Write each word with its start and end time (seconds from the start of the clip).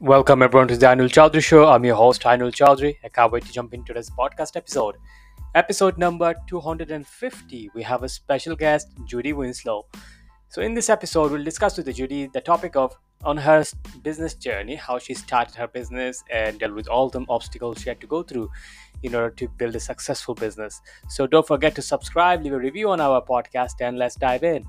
Welcome 0.00 0.42
everyone 0.42 0.68
to 0.68 0.76
the 0.76 0.86
Inul 0.86 1.08
Chowdhury 1.08 1.42
Show. 1.42 1.66
I'm 1.66 1.84
your 1.84 1.96
host 1.96 2.22
Inul 2.22 2.52
Chowdhury. 2.52 2.98
I 3.02 3.08
can't 3.08 3.32
wait 3.32 3.44
to 3.46 3.52
jump 3.52 3.74
into 3.74 3.92
this 3.92 4.08
podcast 4.08 4.54
episode. 4.54 4.94
Episode 5.56 5.98
number 5.98 6.36
250. 6.46 7.70
We 7.74 7.82
have 7.82 8.04
a 8.04 8.08
special 8.08 8.54
guest, 8.54 8.86
Judy 9.06 9.32
Winslow. 9.32 9.86
So 10.50 10.62
in 10.62 10.72
this 10.72 10.88
episode, 10.88 11.32
we'll 11.32 11.42
discuss 11.42 11.76
with 11.76 11.92
Judy 11.92 12.28
the 12.32 12.40
topic 12.40 12.76
of 12.76 12.96
on 13.24 13.36
her 13.38 13.64
business 14.02 14.34
journey, 14.34 14.76
how 14.76 15.00
she 15.00 15.14
started 15.14 15.56
her 15.56 15.66
business 15.66 16.22
and 16.30 16.60
dealt 16.60 16.74
with 16.74 16.86
all 16.86 17.10
the 17.10 17.24
obstacles 17.28 17.80
she 17.80 17.88
had 17.88 18.00
to 18.00 18.06
go 18.06 18.22
through 18.22 18.48
in 19.02 19.16
order 19.16 19.34
to 19.34 19.48
build 19.48 19.74
a 19.74 19.80
successful 19.80 20.36
business. 20.36 20.80
So 21.08 21.26
don't 21.26 21.44
forget 21.44 21.74
to 21.74 21.82
subscribe, 21.82 22.44
leave 22.44 22.52
a 22.52 22.58
review 22.58 22.90
on 22.90 23.00
our 23.00 23.20
podcast, 23.20 23.80
and 23.80 23.98
let's 23.98 24.14
dive 24.14 24.44
in. 24.44 24.64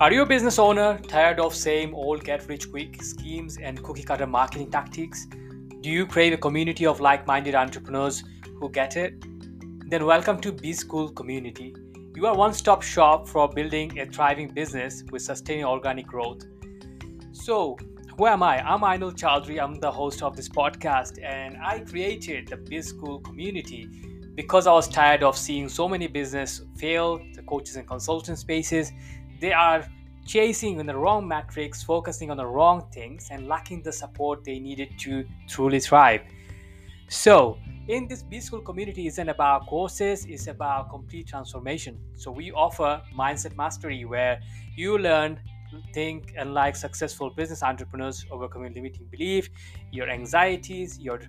Are 0.00 0.12
you 0.12 0.22
a 0.22 0.26
business 0.26 0.60
owner 0.60 0.96
tired 1.08 1.40
of 1.40 1.52
same 1.52 1.92
old 1.92 2.22
get 2.22 2.48
rich 2.48 2.70
quick 2.70 3.02
schemes 3.02 3.58
and 3.60 3.82
cookie 3.82 4.04
cutter 4.04 4.28
marketing 4.28 4.70
tactics? 4.70 5.26
Do 5.80 5.90
you 5.90 6.06
crave 6.06 6.32
a 6.32 6.36
community 6.36 6.86
of 6.86 7.00
like 7.00 7.26
minded 7.26 7.56
entrepreneurs 7.56 8.22
who 8.60 8.70
get 8.70 8.96
it? 8.96 9.14
Then 9.90 10.06
welcome 10.06 10.40
to 10.42 10.52
Biz 10.52 10.78
School 10.78 11.08
Community. 11.08 11.74
You 12.14 12.28
are 12.28 12.36
one 12.36 12.54
stop 12.54 12.82
shop 12.82 13.26
for 13.26 13.48
building 13.48 13.98
a 13.98 14.06
thriving 14.06 14.50
business 14.50 15.02
with 15.10 15.22
sustaining 15.22 15.64
organic 15.64 16.06
growth. 16.06 16.44
So, 17.32 17.76
who 18.16 18.28
am 18.28 18.44
I? 18.44 18.60
I'm 18.60 18.82
Inul 18.82 19.14
Chowdhury. 19.14 19.60
I'm 19.60 19.80
the 19.80 19.90
host 19.90 20.22
of 20.22 20.36
this 20.36 20.48
podcast, 20.48 21.20
and 21.24 21.56
I 21.56 21.80
created 21.80 22.46
the 22.46 22.56
Biz 22.56 22.86
School 22.86 23.18
Community 23.18 23.88
because 24.36 24.68
I 24.68 24.72
was 24.72 24.86
tired 24.86 25.24
of 25.24 25.36
seeing 25.36 25.68
so 25.68 25.88
many 25.88 26.06
business 26.06 26.62
fail, 26.76 27.20
the 27.34 27.42
coaches 27.42 27.74
and 27.74 27.88
consultant 27.88 28.38
spaces 28.38 28.92
they 29.40 29.52
are 29.52 29.84
chasing 30.26 30.78
in 30.78 30.86
the 30.86 30.96
wrong 30.96 31.26
metrics, 31.26 31.82
focusing 31.82 32.30
on 32.30 32.36
the 32.36 32.46
wrong 32.46 32.86
things, 32.92 33.28
and 33.30 33.48
lacking 33.48 33.82
the 33.82 33.92
support 33.92 34.44
they 34.44 34.58
needed 34.58 34.90
to 34.98 35.24
truly 35.48 35.80
thrive. 35.80 36.20
So, 37.08 37.58
in 37.88 38.06
this 38.06 38.22
Biz 38.22 38.44
School 38.44 38.60
community 38.60 39.06
isn't 39.06 39.28
about 39.28 39.66
courses, 39.66 40.26
it's 40.26 40.46
about 40.46 40.90
complete 40.90 41.26
transformation. 41.26 41.98
So, 42.14 42.30
we 42.30 42.52
offer 42.52 43.00
Mindset 43.16 43.56
Mastery 43.56 44.04
where 44.04 44.40
you 44.76 44.98
learn, 44.98 45.40
think, 45.94 46.34
and 46.36 46.52
like 46.52 46.76
successful 46.76 47.30
business 47.30 47.62
entrepreneurs, 47.62 48.26
overcoming 48.30 48.74
limiting 48.74 49.06
belief, 49.06 49.48
your 49.90 50.10
anxieties, 50.10 50.98
your 50.98 51.20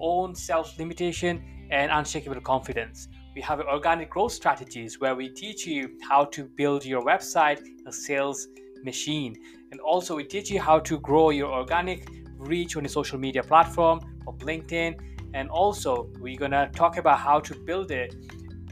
own 0.00 0.34
self 0.34 0.76
limitation, 0.78 1.68
and 1.70 1.92
unshakable 1.92 2.40
confidence 2.40 3.08
we 3.38 3.42
have 3.42 3.60
organic 3.60 4.10
growth 4.10 4.32
strategies 4.32 4.98
where 4.98 5.14
we 5.14 5.28
teach 5.28 5.64
you 5.64 5.96
how 6.08 6.24
to 6.24 6.42
build 6.42 6.84
your 6.84 7.02
website, 7.04 7.60
a 7.86 7.92
sales 7.92 8.48
machine. 8.82 9.36
And 9.70 9.78
also, 9.80 10.16
we 10.16 10.24
teach 10.24 10.50
you 10.50 10.60
how 10.60 10.80
to 10.80 10.98
grow 10.98 11.30
your 11.30 11.52
organic 11.52 12.08
reach 12.36 12.76
on 12.76 12.84
a 12.84 12.88
social 12.88 13.16
media 13.16 13.44
platform 13.44 14.00
of 14.26 14.38
LinkedIn. 14.38 14.98
And 15.34 15.48
also, 15.50 16.10
we're 16.18 16.36
gonna 16.36 16.68
talk 16.74 16.96
about 16.96 17.20
how 17.20 17.38
to 17.38 17.54
build 17.54 17.92
a, 17.92 18.08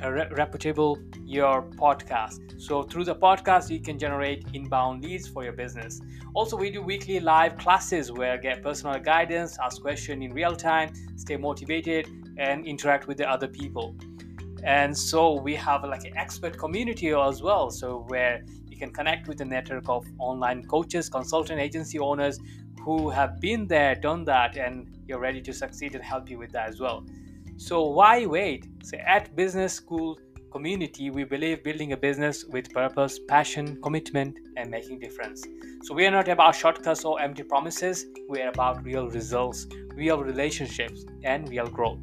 a 0.02 0.12
re- 0.12 0.28
reputable 0.32 0.98
your 1.24 1.62
podcast. 1.84 2.60
So 2.60 2.82
through 2.82 3.04
the 3.04 3.14
podcast, 3.14 3.70
you 3.70 3.80
can 3.80 4.00
generate 4.00 4.46
inbound 4.52 5.04
leads 5.04 5.28
for 5.28 5.44
your 5.44 5.52
business. 5.52 6.00
Also, 6.34 6.56
we 6.56 6.72
do 6.72 6.82
weekly 6.82 7.20
live 7.20 7.56
classes 7.56 8.10
where 8.10 8.36
get 8.36 8.64
personal 8.64 8.98
guidance, 8.98 9.58
ask 9.64 9.80
questions 9.80 10.24
in 10.24 10.32
real 10.32 10.56
time, 10.56 10.92
stay 11.14 11.36
motivated, 11.36 12.10
and 12.36 12.66
interact 12.66 13.06
with 13.06 13.16
the 13.16 13.30
other 13.30 13.46
people 13.46 13.94
and 14.66 14.98
so 14.98 15.40
we 15.40 15.54
have 15.54 15.84
like 15.84 16.04
an 16.04 16.16
expert 16.16 16.58
community 16.58 17.12
as 17.12 17.40
well. 17.40 17.70
So 17.70 18.04
where 18.08 18.42
you 18.68 18.76
can 18.76 18.92
connect 18.92 19.28
with 19.28 19.40
a 19.40 19.44
network 19.44 19.88
of 19.88 20.04
online 20.18 20.66
coaches 20.66 21.08
consultant 21.08 21.60
agency 21.60 22.00
owners 22.00 22.40
who 22.82 23.08
have 23.08 23.40
been 23.40 23.68
there 23.68 23.94
done 23.94 24.24
that 24.24 24.56
and 24.56 24.88
you're 25.06 25.20
ready 25.20 25.40
to 25.42 25.52
succeed 25.52 25.94
and 25.94 26.02
help 26.02 26.28
you 26.28 26.38
with 26.38 26.50
that 26.50 26.68
as 26.68 26.80
well. 26.80 27.06
So 27.56 27.84
why 27.84 28.26
wait? 28.26 28.66
So 28.82 28.96
at 28.98 29.34
business 29.36 29.72
school 29.72 30.18
community 30.50 31.10
we 31.10 31.22
believe 31.22 31.62
building 31.62 31.92
a 31.92 31.96
business 31.96 32.44
with 32.44 32.72
purpose 32.72 33.20
passion 33.28 33.80
commitment 33.82 34.36
and 34.56 34.68
making 34.68 34.98
difference. 34.98 35.46
So 35.84 35.94
we 35.94 36.06
are 36.06 36.10
not 36.10 36.26
about 36.26 36.56
shortcuts 36.56 37.04
or 37.04 37.20
empty 37.20 37.44
promises. 37.44 38.06
We 38.28 38.42
are 38.42 38.48
about 38.48 38.84
real 38.84 39.08
results 39.10 39.68
real 39.94 40.22
relationships 40.22 41.06
and 41.24 41.48
real 41.48 41.68
growth 41.68 42.00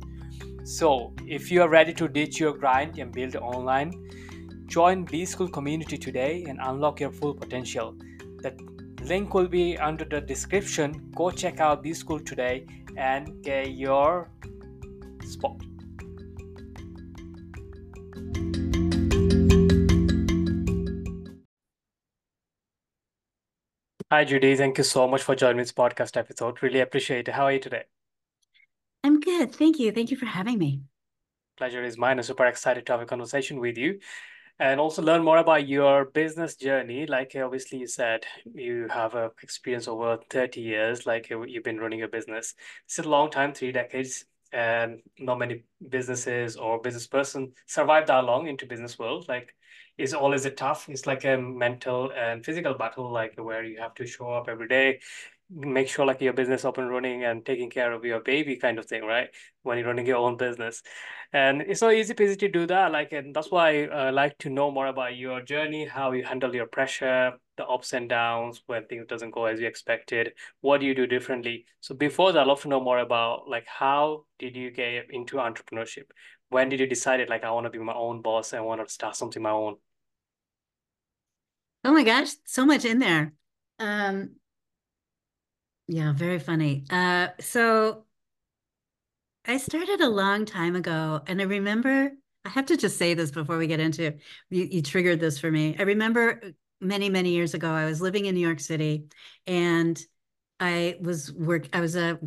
so, 0.63 1.13
if 1.27 1.51
you 1.51 1.61
are 1.61 1.67
ready 1.67 1.93
to 1.93 2.07
ditch 2.07 2.39
your 2.39 2.53
grind 2.53 2.97
and 2.97 3.11
build 3.11 3.35
online, 3.35 3.91
join 4.65 5.03
Biz 5.03 5.31
School 5.31 5.49
community 5.49 5.97
today 5.97 6.45
and 6.47 6.57
unlock 6.61 7.01
your 7.01 7.11
full 7.11 7.33
potential. 7.33 7.95
The 8.39 8.55
link 9.03 9.33
will 9.33 9.49
be 9.49 9.77
under 9.77 10.05
the 10.05 10.21
description. 10.21 11.11
Go 11.15 11.31
check 11.31 11.59
out 11.59 11.83
Biz 11.83 11.97
School 11.97 12.19
today 12.21 12.65
and 12.95 13.43
get 13.43 13.71
your 13.71 14.29
spot. 15.25 15.61
Hi, 24.09 24.23
Judy. 24.23 24.55
Thank 24.55 24.77
you 24.77 24.83
so 24.83 25.07
much 25.07 25.23
for 25.23 25.35
joining 25.35 25.57
this 25.57 25.73
podcast 25.73 26.15
episode. 26.15 26.63
Really 26.63 26.79
appreciate 26.79 27.27
it. 27.27 27.33
How 27.33 27.45
are 27.45 27.53
you 27.53 27.59
today? 27.59 27.83
I'm 29.03 29.19
good. 29.19 29.53
Thank 29.53 29.79
you. 29.79 29.91
Thank 29.91 30.11
you 30.11 30.17
for 30.17 30.25
having 30.25 30.57
me. 30.57 30.81
Pleasure 31.57 31.83
is 31.83 31.97
mine. 31.97 32.17
I'm 32.17 32.23
super 32.23 32.45
excited 32.45 32.85
to 32.85 32.93
have 32.93 33.01
a 33.01 33.05
conversation 33.05 33.59
with 33.59 33.77
you 33.77 33.99
and 34.59 34.79
also 34.79 35.01
learn 35.01 35.23
more 35.23 35.37
about 35.37 35.67
your 35.67 36.05
business 36.05 36.55
journey. 36.55 37.05
Like 37.05 37.35
obviously 37.35 37.79
you 37.79 37.87
said, 37.87 38.25
you 38.53 38.87
have 38.89 39.13
a 39.13 39.31
experience 39.41 39.87
over 39.87 40.19
30 40.29 40.61
years, 40.61 41.05
like 41.05 41.29
you've 41.29 41.63
been 41.63 41.79
running 41.79 42.01
a 42.03 42.07
business. 42.07 42.53
It's 42.85 42.99
a 42.99 43.03
long 43.03 43.29
time, 43.29 43.53
three 43.53 43.71
decades, 43.71 44.25
and 44.53 45.01
not 45.19 45.39
many 45.39 45.63
businesses 45.89 46.55
or 46.55 46.79
business 46.79 47.07
person 47.07 47.51
survive 47.65 48.07
that 48.07 48.23
long 48.23 48.47
into 48.47 48.65
business 48.65 48.97
world. 48.97 49.25
Like 49.27 49.53
it's 49.97 50.13
always 50.13 50.45
a 50.45 50.51
tough, 50.51 50.87
it's 50.87 51.05
like 51.05 51.25
a 51.25 51.37
mental 51.37 52.11
and 52.15 52.45
physical 52.45 52.73
battle, 52.73 53.11
like 53.11 53.33
where 53.37 53.63
you 53.63 53.79
have 53.79 53.95
to 53.95 54.07
show 54.07 54.31
up 54.31 54.47
every 54.47 54.67
day 54.67 54.99
make 55.55 55.87
sure 55.87 56.05
like 56.05 56.21
your 56.21 56.33
business 56.33 56.65
up 56.65 56.77
and 56.77 56.89
running 56.89 57.23
and 57.23 57.45
taking 57.45 57.69
care 57.69 57.91
of 57.91 58.03
your 58.03 58.19
baby 58.19 58.55
kind 58.55 58.79
of 58.79 58.85
thing 58.85 59.03
right? 59.03 59.29
When 59.61 59.77
you're 59.77 59.87
running 59.87 60.05
your 60.05 60.17
own 60.17 60.37
business. 60.37 60.81
And 61.31 61.61
it's 61.61 61.81
not 61.81 61.93
easy 61.93 62.13
peasy 62.13 62.37
to 62.39 62.47
do 62.47 62.67
that 62.67 62.91
like 62.91 63.11
and 63.11 63.35
that's 63.35 63.49
why 63.49 63.85
i 63.85 64.11
like 64.11 64.37
to 64.39 64.49
know 64.49 64.69
more 64.69 64.87
about 64.87 65.15
your 65.15 65.41
journey 65.41 65.85
how 65.85 66.11
you 66.11 66.23
handle 66.23 66.53
your 66.53 66.67
pressure 66.67 67.33
the 67.57 67.65
ups 67.65 67.93
and 67.93 68.09
downs 68.09 68.63
when 68.65 68.85
things 68.87 69.05
doesn't 69.07 69.31
go 69.31 69.45
as 69.45 69.59
you 69.59 69.67
expected. 69.67 70.33
What 70.61 70.79
do 70.79 70.87
you 70.87 70.95
do 70.95 71.05
differently? 71.05 71.65
So 71.81 71.93
before 71.95 72.31
that 72.31 72.41
i'd 72.41 72.47
love 72.47 72.61
to 72.61 72.67
know 72.67 72.81
more 72.81 72.99
about 72.99 73.47
like 73.47 73.67
how 73.67 74.25
did 74.39 74.55
you 74.55 74.71
get 74.71 75.07
into 75.11 75.37
entrepreneurship? 75.37 76.05
When 76.49 76.69
did 76.69 76.79
you 76.79 76.87
decide 76.87 77.27
like 77.29 77.43
i 77.43 77.51
want 77.51 77.65
to 77.65 77.69
be 77.69 77.79
my 77.79 77.93
own 77.93 78.21
boss 78.21 78.53
i 78.53 78.59
want 78.59 78.85
to 78.85 78.93
start 78.93 79.15
something 79.15 79.41
my 79.41 79.51
own? 79.51 79.75
Oh 81.83 81.93
my 81.93 82.03
gosh 82.03 82.31
so 82.45 82.65
much 82.65 82.85
in 82.85 82.99
there. 82.99 83.33
Um 83.79 84.35
yeah, 85.87 86.13
very 86.13 86.39
funny. 86.39 86.85
Uh, 86.89 87.29
so 87.39 88.05
I 89.45 89.57
started 89.57 90.01
a 90.01 90.09
long 90.09 90.45
time 90.45 90.75
ago, 90.75 91.21
and 91.27 91.41
I 91.41 91.45
remember 91.45 92.11
I 92.45 92.49
have 92.49 92.65
to 92.67 92.77
just 92.77 92.97
say 92.97 93.13
this 93.13 93.31
before 93.31 93.57
we 93.57 93.67
get 93.67 93.79
into 93.79 94.15
you, 94.49 94.63
you 94.63 94.81
triggered 94.81 95.19
this 95.19 95.39
for 95.39 95.49
me. 95.49 95.75
I 95.79 95.83
remember 95.83 96.41
many, 96.81 97.09
many 97.09 97.31
years 97.31 97.53
ago, 97.53 97.69
I 97.69 97.85
was 97.85 98.01
living 98.01 98.25
in 98.25 98.35
New 98.35 98.45
York 98.45 98.59
City 98.59 99.05
and 99.47 99.99
I 100.59 100.97
was 101.01 101.31
work 101.31 101.67
I 101.73 101.81
was 101.81 101.95
a 101.95 102.19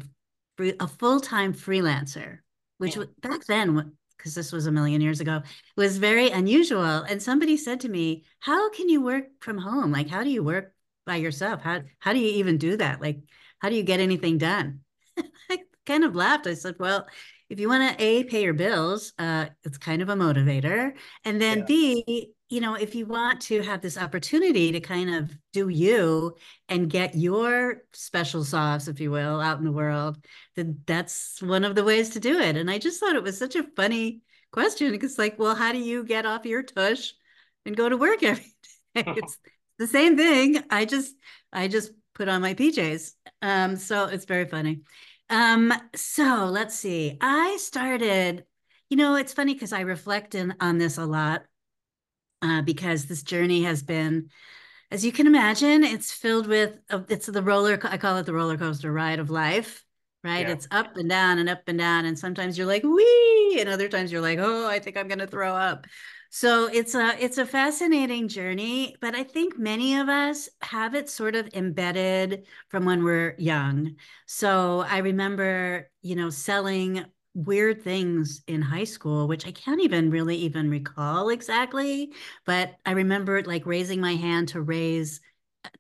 a 0.59 0.89
full-time 0.89 1.53
freelancer, 1.53 2.39
which 2.79 2.97
yeah. 2.97 3.05
back 3.21 3.45
then 3.45 3.93
because 4.17 4.35
this 4.35 4.53
was 4.53 4.67
a 4.67 4.73
million 4.73 5.03
years 5.03 5.21
ago, 5.21 5.43
was 5.77 5.99
very 5.99 6.31
unusual. 6.31 7.03
And 7.03 7.23
somebody 7.23 7.57
said 7.59 7.81
to 7.81 7.89
me, 7.89 8.25
How 8.41 8.71
can 8.71 8.89
you 8.89 9.03
work 9.03 9.25
from 9.41 9.59
home? 9.59 9.93
Like, 9.93 10.09
how 10.09 10.25
do 10.25 10.31
you 10.31 10.43
work 10.43 10.73
by 11.05 11.17
yourself? 11.17 11.61
How 11.63 11.83
how 11.99 12.13
do 12.13 12.19
you 12.19 12.39
even 12.39 12.59
do 12.59 12.77
that? 12.79 13.01
Like 13.01 13.21
how 13.59 13.69
do 13.69 13.77
you 13.77 13.83
get 13.83 14.01
anything 14.01 14.39
done? 14.39 14.81
I 15.51 15.59
kind 15.87 16.05
of 16.05 16.15
laughed. 16.15 16.47
I 16.47 16.55
said, 16.55 16.77
well, 16.79 17.07
if 17.49 17.61
you 17.61 17.69
want 17.69 17.99
to 17.99 18.05
a 18.05 18.25
pay 18.25 18.43
your 18.43 18.55
bills, 18.55 19.13
uh, 19.19 19.47
it's 19.65 19.79
kind 19.79 20.03
of 20.03 20.09
a 20.09 20.15
motivator, 20.15 20.93
and 21.25 21.41
then 21.41 21.59
yeah. 21.59 21.65
b 21.67 22.33
you 22.49 22.61
know 22.61 22.75
if 22.75 22.95
you 22.95 23.07
want 23.07 23.41
to 23.41 23.63
have 23.63 23.81
this 23.81 23.99
opportunity 23.99 24.73
to 24.73 24.81
kind 24.81 25.13
of 25.13 25.37
do 25.53 25.69
you 25.69 26.35
and 26.69 26.91
get 26.91 27.15
your 27.15 27.83
special 27.93 28.45
sauce 28.45 28.89
if 28.89 29.01
you 29.01 29.11
will 29.11 29.41
out 29.41 29.59
in 29.59 29.65
the 29.65 29.73
world 29.73 30.17
then 30.55 30.79
that's 30.87 31.43
one 31.43 31.65
of 31.65 31.75
the 31.75 31.85
ways 31.85 32.11
to 32.11 32.21
do 32.21 32.39
it 32.39 32.57
and 32.57 32.71
i 32.71 32.79
just 32.79 33.01
thought 33.01 33.17
it 33.17 33.23
was 33.23 33.39
such 33.39 33.57
a 33.57 33.67
funny 33.75 34.21
question 34.53 34.95
it's 34.95 35.19
like 35.19 35.39
well 35.39 35.55
how 35.55 35.73
do 35.73 35.79
you 35.79 36.05
get 36.05 36.27
off 36.27 36.47
your 36.47 36.63
tush 36.63 37.13
and 37.65 37.77
go 37.77 37.89
to 37.89 37.97
work 37.97 38.23
every 38.23 38.45
day 38.95 39.05
it's 39.07 39.39
the 39.79 39.87
same 39.87 40.17
thing 40.17 40.63
i 40.71 40.85
just 40.85 41.15
i 41.53 41.67
just 41.69 41.91
put 42.17 42.29
on 42.29 42.41
my 42.41 42.55
PJs. 42.55 43.13
Um, 43.43 43.77
so 43.77 44.07
it's 44.07 44.25
very 44.25 44.47
funny. 44.47 44.81
Um, 45.29 45.73
so 45.95 46.49
let's 46.51 46.75
see. 46.75 47.19
I 47.21 47.59
started, 47.61 48.45
you 48.89 48.97
know, 48.97 49.17
it's 49.17 49.35
funny 49.35 49.53
because 49.53 49.73
I 49.73 49.81
reflect 49.81 50.35
in, 50.35 50.55
on 50.59 50.79
this 50.79 50.97
a 50.97 51.05
lot 51.05 51.45
uh, 52.43 52.63
because 52.63 53.05
this 53.05 53.23
journey 53.23 53.65
has 53.65 53.83
been, 53.83 54.31
as 54.91 55.05
you 55.05 55.13
can 55.13 55.27
imagine, 55.27 55.85
it's 55.85 56.11
filled 56.11 56.47
with, 56.47 56.79
uh, 56.89 57.01
it's 57.09 57.27
the 57.27 57.43
roller, 57.43 57.79
I 57.83 57.99
call 57.99 58.17
it 58.17 58.25
the 58.25 58.33
roller 58.33 58.57
coaster 58.57 58.91
ride 58.91 59.19
of 59.19 59.29
life, 59.29 59.85
right? 60.25 60.47
Yeah. 60.47 60.53
It's 60.53 60.69
up 60.71 60.97
and 60.97 61.11
down 61.11 61.39
and 61.39 61.51
up 61.51 61.63
and 61.67 61.79
down. 61.79 62.07
And 62.07 62.19
sometimes 62.19 62.57
you're 62.57 62.67
like, 62.67 62.83
wee, 62.83 63.59
and 63.61 63.69
other 63.69 63.89
times 63.89 64.11
you're 64.11 64.23
like, 64.23 64.39
oh, 64.41 64.67
I 64.67 64.79
think 64.79 64.97
I'm 64.97 65.09
going 65.09 65.19
to 65.19 65.27
throw 65.27 65.55
up. 65.55 65.87
So 66.37 66.67
it's 66.67 66.95
a 66.95 67.17
it's 67.19 67.39
a 67.39 67.47
fascinating 67.47 68.29
journey, 68.29 68.95
but 69.01 69.15
I 69.15 69.25
think 69.25 69.59
many 69.59 69.97
of 69.97 70.11
us 70.11 70.51
have 70.61 70.95
it 70.95 71.09
sort 71.09 71.35
of 71.35 71.49
embedded 71.55 72.45
from 72.69 72.85
when 72.85 73.03
we're 73.05 73.35
young. 73.39 73.97
So 74.27 74.81
I 74.81 74.99
remember, 74.99 75.91
you 76.03 76.15
know, 76.15 76.29
selling 76.29 77.07
weird 77.33 77.81
things 77.83 78.43
in 78.47 78.61
high 78.61 78.85
school, 78.85 79.29
which 79.29 79.47
I 79.47 79.51
can't 79.53 79.81
even 79.81 80.11
really 80.11 80.37
even 80.37 80.69
recall 80.69 81.31
exactly, 81.31 82.13
but 82.45 82.77
I 82.85 82.91
remember 82.91 83.43
like 83.43 83.65
raising 83.65 84.03
my 84.03 84.17
hand 84.17 84.49
to 84.49 84.61
raise 84.61 85.23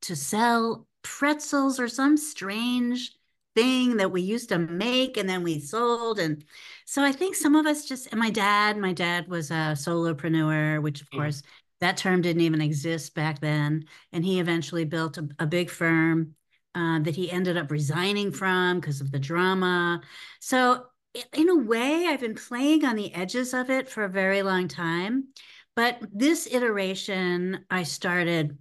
to 0.02 0.16
sell 0.16 0.86
pretzels 1.02 1.78
or 1.78 1.88
some 1.88 2.16
strange 2.16 3.15
thing 3.56 3.96
that 3.96 4.12
we 4.12 4.20
used 4.20 4.50
to 4.50 4.58
make 4.58 5.16
and 5.16 5.28
then 5.28 5.42
we 5.42 5.58
sold 5.58 6.18
and 6.18 6.44
so 6.84 7.02
i 7.02 7.10
think 7.10 7.34
some 7.34 7.56
of 7.56 7.64
us 7.64 7.86
just 7.86 8.06
and 8.12 8.20
my 8.20 8.28
dad 8.28 8.76
my 8.76 8.92
dad 8.92 9.26
was 9.28 9.50
a 9.50 9.74
solopreneur 9.74 10.80
which 10.82 11.00
of 11.00 11.08
mm. 11.10 11.16
course 11.16 11.42
that 11.80 11.96
term 11.96 12.20
didn't 12.20 12.42
even 12.42 12.60
exist 12.60 13.14
back 13.14 13.40
then 13.40 13.82
and 14.12 14.24
he 14.26 14.40
eventually 14.40 14.84
built 14.84 15.16
a, 15.16 15.26
a 15.38 15.46
big 15.46 15.70
firm 15.70 16.34
uh, 16.74 16.98
that 16.98 17.16
he 17.16 17.30
ended 17.32 17.56
up 17.56 17.70
resigning 17.70 18.30
from 18.30 18.78
because 18.78 19.00
of 19.00 19.10
the 19.10 19.18
drama 19.18 20.02
so 20.38 20.84
in 21.32 21.48
a 21.48 21.56
way 21.56 22.06
i've 22.08 22.20
been 22.20 22.34
playing 22.34 22.84
on 22.84 22.94
the 22.94 23.12
edges 23.14 23.54
of 23.54 23.70
it 23.70 23.88
for 23.88 24.04
a 24.04 24.08
very 24.08 24.42
long 24.42 24.68
time 24.68 25.28
but 25.74 25.98
this 26.12 26.46
iteration 26.46 27.64
i 27.70 27.82
started 27.82 28.58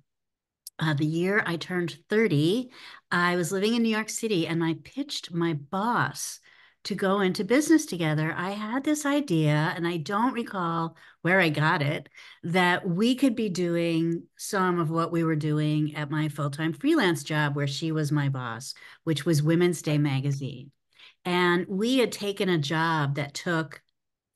uh, 0.79 0.93
the 0.93 1.05
year 1.05 1.41
I 1.45 1.57
turned 1.57 1.97
30, 2.09 2.69
I 3.15 3.37
was 3.37 3.49
living 3.49 3.75
in 3.75 3.81
New 3.81 3.87
York 3.87 4.09
City 4.09 4.45
and 4.45 4.61
I 4.61 4.75
pitched 4.83 5.31
my 5.31 5.53
boss 5.53 6.41
to 6.83 6.95
go 6.95 7.21
into 7.21 7.45
business 7.45 7.85
together. 7.85 8.33
I 8.35 8.51
had 8.51 8.83
this 8.83 9.05
idea, 9.05 9.73
and 9.73 9.87
I 9.87 9.95
don't 9.95 10.33
recall 10.33 10.97
where 11.21 11.39
I 11.39 11.47
got 11.47 11.81
it, 11.81 12.09
that 12.43 12.85
we 12.85 13.15
could 13.15 13.33
be 13.33 13.47
doing 13.47 14.23
some 14.35 14.81
of 14.81 14.89
what 14.89 15.13
we 15.13 15.23
were 15.23 15.37
doing 15.37 15.95
at 15.95 16.11
my 16.11 16.27
full 16.27 16.49
time 16.49 16.73
freelance 16.73 17.23
job, 17.23 17.55
where 17.55 17.67
she 17.67 17.93
was 17.93 18.11
my 18.11 18.27
boss, 18.27 18.73
which 19.05 19.25
was 19.25 19.41
Women's 19.41 19.81
Day 19.81 19.97
magazine. 19.97 20.73
And 21.23 21.65
we 21.69 21.99
had 21.99 22.11
taken 22.11 22.49
a 22.49 22.57
job 22.57 23.15
that 23.15 23.33
took 23.33 23.81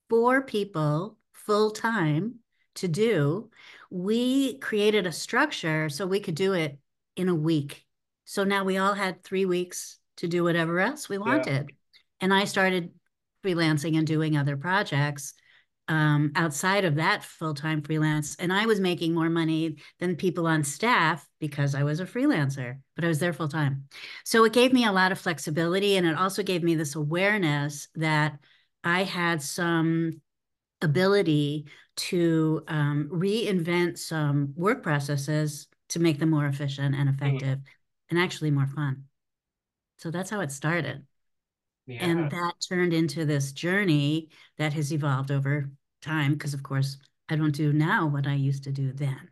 four 0.09 0.41
people 0.41 1.17
full 1.33 1.71
time 1.71 2.35
to 2.75 2.87
do 2.87 3.49
we 3.91 4.57
created 4.59 5.05
a 5.05 5.11
structure 5.11 5.89
so 5.89 6.07
we 6.07 6.21
could 6.21 6.35
do 6.35 6.53
it 6.53 6.79
in 7.17 7.27
a 7.27 7.35
week. 7.35 7.85
So 8.29 8.43
now 8.43 8.63
we 8.63 8.77
all 8.77 8.93
had 8.93 9.23
three 9.23 9.47
weeks 9.47 9.97
to 10.17 10.27
do 10.27 10.43
whatever 10.43 10.79
else 10.79 11.09
we 11.09 11.17
wanted. 11.17 11.65
Yeah. 11.67 11.75
And 12.21 12.31
I 12.31 12.45
started 12.45 12.91
freelancing 13.43 13.97
and 13.97 14.05
doing 14.05 14.37
other 14.37 14.55
projects 14.55 15.33
um, 15.87 16.33
outside 16.35 16.85
of 16.85 16.93
that 16.97 17.23
full 17.23 17.55
time 17.55 17.81
freelance. 17.81 18.35
And 18.35 18.53
I 18.53 18.67
was 18.67 18.79
making 18.79 19.15
more 19.15 19.31
money 19.31 19.77
than 19.99 20.15
people 20.15 20.45
on 20.45 20.63
staff 20.63 21.27
because 21.39 21.73
I 21.73 21.81
was 21.81 22.01
a 22.01 22.05
freelancer, 22.05 22.77
but 22.95 23.03
I 23.03 23.07
was 23.07 23.17
there 23.17 23.33
full 23.33 23.47
time. 23.47 23.85
So 24.25 24.43
it 24.43 24.53
gave 24.53 24.73
me 24.73 24.85
a 24.85 24.91
lot 24.91 25.11
of 25.11 25.17
flexibility. 25.17 25.97
And 25.97 26.05
it 26.05 26.15
also 26.15 26.43
gave 26.43 26.61
me 26.61 26.75
this 26.75 26.93
awareness 26.93 27.87
that 27.95 28.37
I 28.83 29.05
had 29.05 29.41
some 29.41 30.21
ability 30.83 31.65
to 31.95 32.63
um, 32.67 33.09
reinvent 33.11 33.97
some 33.97 34.53
work 34.55 34.83
processes 34.83 35.67
to 35.89 35.99
make 35.99 36.19
them 36.19 36.29
more 36.29 36.45
efficient 36.45 36.93
and 36.93 37.09
mm-hmm. 37.09 37.25
effective 37.25 37.57
mm. 37.57 37.63
And 38.09 38.19
actually 38.19 38.51
more 38.51 38.67
fun. 38.67 39.05
So 39.97 40.11
that's 40.11 40.29
how 40.29 40.39
it 40.39 40.51
started. 40.51 41.05
Yeah. 41.85 42.05
And 42.05 42.31
that 42.31 42.53
turned 42.67 42.93
into 42.93 43.25
this 43.25 43.51
journey 43.51 44.29
that 44.57 44.73
has 44.73 44.93
evolved 44.93 45.31
over 45.31 45.69
time 46.01 46.33
because, 46.33 46.53
of 46.53 46.63
course, 46.63 46.97
I 47.27 47.35
don't 47.35 47.51
do 47.51 47.73
now 47.73 48.07
what 48.07 48.27
I 48.27 48.35
used 48.35 48.63
to 48.65 48.71
do 48.71 48.91
then. 48.93 49.29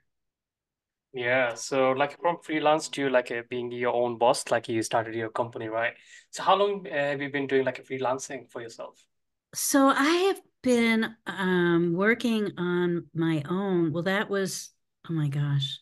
Yeah, 1.14 1.56
so 1.56 1.92
like 1.92 2.20
from 2.22 2.38
freelance 2.44 2.90
to 2.90 3.10
like 3.10 3.32
a, 3.32 3.44
being 3.50 3.72
your 3.72 3.94
own 3.94 4.18
boss, 4.18 4.52
like 4.52 4.70
you 4.70 4.84
started 4.84 5.16
your 5.16 5.30
company, 5.30 5.68
right? 5.68 5.94
So 6.32 6.44
how 6.44 6.56
long 6.56 6.86
uh, 6.88 6.94
have 6.94 7.22
you 7.22 7.32
been 7.32 7.48
doing 7.48 7.66
like 7.66 7.80
a 7.80 7.82
freelancing 7.82 8.52
for 8.52 8.62
yourself? 8.62 9.04
So 9.56 9.88
I 9.88 10.04
have 10.28 10.42
been 10.62 11.16
um, 11.26 11.94
working 11.96 12.52
on 12.58 13.08
my 13.16 13.42
own. 13.50 13.94
Well, 13.94 14.04
that 14.04 14.30
was, 14.30 14.70
oh 15.10 15.14
my 15.14 15.28
gosh. 15.28 15.80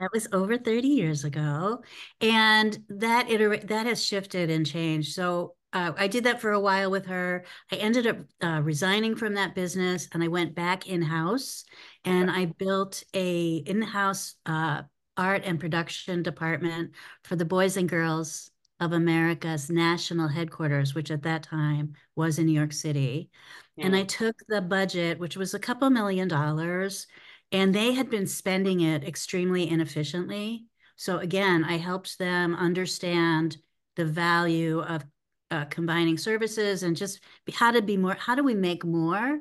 That 0.00 0.10
was 0.12 0.28
over 0.32 0.56
30 0.58 0.88
years 0.88 1.24
ago. 1.24 1.82
And 2.20 2.78
that 2.88 3.30
iter- 3.30 3.56
that 3.58 3.86
has 3.86 4.04
shifted 4.04 4.50
and 4.50 4.66
changed. 4.66 5.14
So 5.14 5.54
uh, 5.72 5.92
I 5.96 6.06
did 6.06 6.24
that 6.24 6.40
for 6.40 6.52
a 6.52 6.60
while 6.60 6.90
with 6.90 7.06
her. 7.06 7.44
I 7.72 7.76
ended 7.76 8.06
up 8.06 8.18
uh, 8.42 8.60
resigning 8.62 9.16
from 9.16 9.34
that 9.34 9.54
business 9.54 10.08
and 10.12 10.22
I 10.22 10.28
went 10.28 10.54
back 10.54 10.86
in-house 10.86 11.64
and 12.04 12.30
I 12.30 12.46
built 12.46 13.02
a 13.12 13.56
in-house 13.56 14.36
uh, 14.46 14.82
art 15.16 15.42
and 15.44 15.58
production 15.58 16.22
department 16.22 16.92
for 17.24 17.36
the 17.36 17.44
boys 17.44 17.76
and 17.76 17.88
girls 17.88 18.50
of 18.80 18.92
America's 18.92 19.70
national 19.70 20.28
headquarters, 20.28 20.94
which 20.94 21.10
at 21.10 21.22
that 21.22 21.42
time 21.42 21.94
was 22.16 22.38
in 22.38 22.46
New 22.46 22.52
York 22.52 22.72
City. 22.72 23.30
Yeah. 23.76 23.86
And 23.86 23.96
I 23.96 24.02
took 24.04 24.36
the 24.48 24.60
budget, 24.60 25.18
which 25.18 25.36
was 25.36 25.54
a 25.54 25.58
couple 25.58 25.90
million 25.90 26.28
dollars, 26.28 27.06
and 27.52 27.74
they 27.74 27.92
had 27.92 28.10
been 28.10 28.26
spending 28.26 28.80
it 28.80 29.04
extremely 29.04 29.68
inefficiently. 29.68 30.64
So 30.96 31.18
again, 31.18 31.64
I 31.64 31.76
helped 31.76 32.18
them 32.18 32.54
understand 32.54 33.58
the 33.96 34.04
value 34.04 34.80
of 34.80 35.04
uh, 35.50 35.64
combining 35.66 36.18
services 36.18 36.82
and 36.82 36.96
just 36.96 37.20
how 37.52 37.70
to 37.70 37.82
be 37.82 37.96
more, 37.96 38.14
how 38.14 38.34
do 38.34 38.42
we 38.42 38.54
make 38.54 38.84
more 38.84 39.40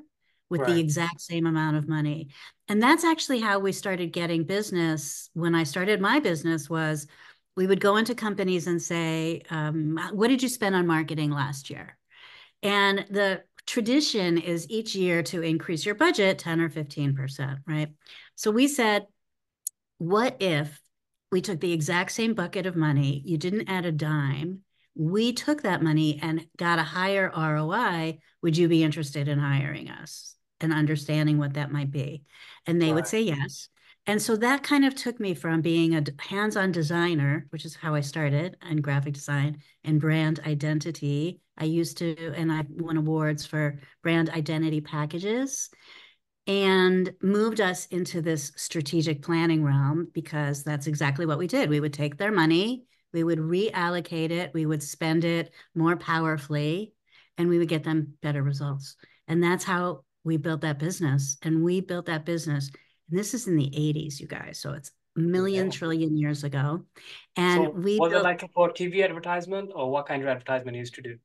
with 0.49 0.61
right. 0.61 0.73
the 0.73 0.79
exact 0.79 1.21
same 1.21 1.47
amount 1.47 1.77
of 1.77 1.87
money? 1.87 2.29
And 2.67 2.81
that's 2.81 3.03
actually 3.03 3.39
how 3.39 3.59
we 3.59 3.71
started 3.71 4.13
getting 4.13 4.43
business. 4.43 5.29
When 5.33 5.55
I 5.55 5.63
started 5.63 6.01
my 6.01 6.19
business 6.19 6.69
was 6.69 7.07
we 7.55 7.67
would 7.67 7.79
go 7.79 7.97
into 7.97 8.15
companies 8.15 8.67
and 8.67 8.81
say, 8.81 9.41
um, 9.49 9.99
what 10.11 10.27
did 10.27 10.41
you 10.41 10.49
spend 10.49 10.75
on 10.75 10.87
marketing 10.87 11.31
last 11.31 11.69
year? 11.69 11.97
And 12.63 13.05
the 13.09 13.43
tradition 13.65 14.37
is 14.37 14.69
each 14.69 14.95
year 14.95 15.23
to 15.23 15.41
increase 15.41 15.85
your 15.85 15.95
budget 15.95 16.39
10 16.39 16.61
or 16.61 16.69
15%, 16.69 17.59
right? 17.67 17.89
So 18.35 18.51
we 18.51 18.67
said, 18.67 19.07
what 19.97 20.37
if 20.41 20.81
we 21.31 21.41
took 21.41 21.59
the 21.59 21.73
exact 21.73 22.11
same 22.11 22.33
bucket 22.33 22.65
of 22.65 22.75
money, 22.75 23.21
you 23.25 23.37
didn't 23.37 23.69
add 23.69 23.85
a 23.85 23.91
dime, 23.91 24.61
we 24.95 25.33
took 25.33 25.63
that 25.63 25.81
money 25.81 26.19
and 26.21 26.45
got 26.57 26.79
a 26.79 26.83
higher 26.83 27.31
ROI, 27.35 28.19
would 28.41 28.57
you 28.57 28.67
be 28.67 28.83
interested 28.83 29.27
in 29.27 29.39
hiring 29.39 29.89
us 29.89 30.35
and 30.59 30.71
understanding 30.71 31.37
what 31.37 31.55
that 31.55 31.71
might 31.71 31.89
be? 31.89 32.23
And 32.67 32.81
they 32.81 32.87
right. 32.87 32.95
would 32.95 33.07
say 33.07 33.21
yes. 33.21 33.69
And 34.05 34.21
so 34.21 34.35
that 34.35 34.63
kind 34.63 34.83
of 34.83 34.95
took 34.95 35.19
me 35.19 35.33
from 35.33 35.61
being 35.61 35.95
a 35.95 36.03
hands 36.19 36.57
on 36.57 36.73
designer, 36.73 37.47
which 37.51 37.63
is 37.63 37.75
how 37.75 37.95
I 37.95 38.01
started 38.01 38.57
in 38.69 38.81
graphic 38.81 39.13
design 39.13 39.61
and 39.85 40.01
brand 40.01 40.41
identity. 40.45 41.39
I 41.57 41.65
used 41.65 41.99
to, 41.99 42.33
and 42.33 42.51
I 42.51 42.65
won 42.69 42.97
awards 42.97 43.45
for 43.45 43.79
brand 44.01 44.29
identity 44.29 44.81
packages 44.81 45.69
and 46.45 47.13
moved 47.21 47.61
us 47.61 47.85
into 47.87 48.21
this 48.21 48.51
strategic 48.57 49.21
planning 49.21 49.63
realm 49.63 50.09
because 50.13 50.63
that's 50.63 50.87
exactly 50.87 51.25
what 51.25 51.37
we 51.37 51.47
did. 51.47 51.69
We 51.69 51.79
would 51.79 51.93
take 51.93 52.17
their 52.17 52.31
money, 52.31 52.83
we 53.13 53.23
would 53.23 53.39
reallocate 53.39 54.31
it, 54.31 54.53
we 54.53 54.65
would 54.65 54.83
spend 54.83 55.23
it 55.23 55.53
more 55.75 55.95
powerfully, 55.95 56.93
and 57.37 57.47
we 57.47 57.57
would 57.57 57.69
get 57.69 57.83
them 57.85 58.15
better 58.21 58.43
results. 58.43 58.97
And 59.29 59.41
that's 59.41 59.63
how 59.63 60.03
we 60.25 60.35
built 60.35 60.61
that 60.61 60.79
business. 60.79 61.37
And 61.41 61.63
we 61.63 61.79
built 61.79 62.07
that 62.07 62.25
business 62.25 62.69
and 63.09 63.19
this 63.19 63.33
is 63.33 63.47
in 63.47 63.55
the 63.55 63.69
80s, 63.69 64.19
you 64.19 64.27
guys. 64.27 64.59
So 64.59 64.73
it's 64.73 64.91
a 65.17 65.19
million 65.19 65.65
yeah. 65.65 65.71
trillion 65.71 66.17
years 66.17 66.43
ago. 66.43 66.85
And 67.35 67.65
so 67.65 67.69
we 67.69 67.99
was 67.99 68.11
built, 68.11 68.21
it 68.21 68.23
like 68.23 68.51
for 68.53 68.69
TV 68.69 69.03
advertisement 69.03 69.71
or 69.75 69.91
what 69.91 70.07
kind 70.07 70.21
of 70.21 70.27
advertisement 70.27 70.75
you 70.75 70.79
used 70.79 70.95
to 70.95 71.01
do? 71.01 71.17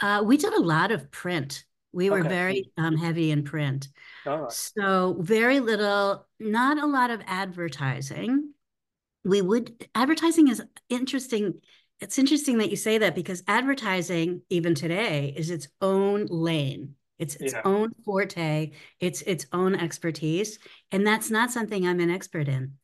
Uh, 0.00 0.22
we 0.24 0.36
did 0.36 0.52
a 0.52 0.60
lot 0.60 0.92
of 0.92 1.10
print. 1.10 1.64
We 1.92 2.10
were 2.10 2.20
okay. 2.20 2.28
very 2.28 2.70
um, 2.76 2.96
heavy 2.96 3.30
in 3.30 3.44
print. 3.44 3.88
Right. 4.26 4.52
So 4.52 5.16
very 5.20 5.60
little, 5.60 6.26
not 6.38 6.78
a 6.78 6.86
lot 6.86 7.10
of 7.10 7.22
advertising. 7.26 8.52
We 9.24 9.42
would 9.42 9.88
advertising 9.94 10.48
is 10.48 10.62
interesting. 10.88 11.60
It's 12.00 12.18
interesting 12.18 12.58
that 12.58 12.70
you 12.70 12.76
say 12.76 12.98
that 12.98 13.14
because 13.14 13.42
advertising, 13.48 14.42
even 14.50 14.74
today, 14.74 15.34
is 15.36 15.50
its 15.50 15.66
own 15.80 16.26
lane. 16.26 16.94
It's 17.18 17.36
its 17.36 17.52
yeah. 17.54 17.62
own 17.64 17.92
forte, 18.04 18.72
it's 19.00 19.22
its 19.22 19.46
own 19.52 19.74
expertise. 19.74 20.58
And 20.92 21.06
that's 21.06 21.30
not 21.30 21.50
something 21.50 21.86
I'm 21.86 22.00
an 22.00 22.10
expert 22.10 22.48
in. 22.48 22.74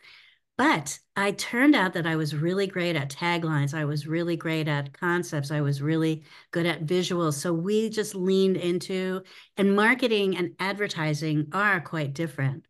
but 0.56 0.98
I 1.16 1.32
turned 1.32 1.74
out 1.74 1.94
that 1.94 2.06
I 2.06 2.14
was 2.16 2.34
really 2.34 2.66
great 2.68 2.94
at 2.94 3.10
taglines. 3.10 3.74
I 3.74 3.84
was 3.84 4.06
really 4.06 4.36
great 4.36 4.68
at 4.68 4.92
concepts. 4.92 5.50
I 5.50 5.60
was 5.60 5.82
really 5.82 6.24
good 6.52 6.66
at 6.66 6.86
visuals. 6.86 7.34
So 7.34 7.52
we 7.52 7.90
just 7.90 8.14
leaned 8.14 8.56
into, 8.56 9.22
and 9.56 9.74
marketing 9.74 10.36
and 10.36 10.54
advertising 10.60 11.48
are 11.52 11.80
quite 11.80 12.14
different. 12.14 12.66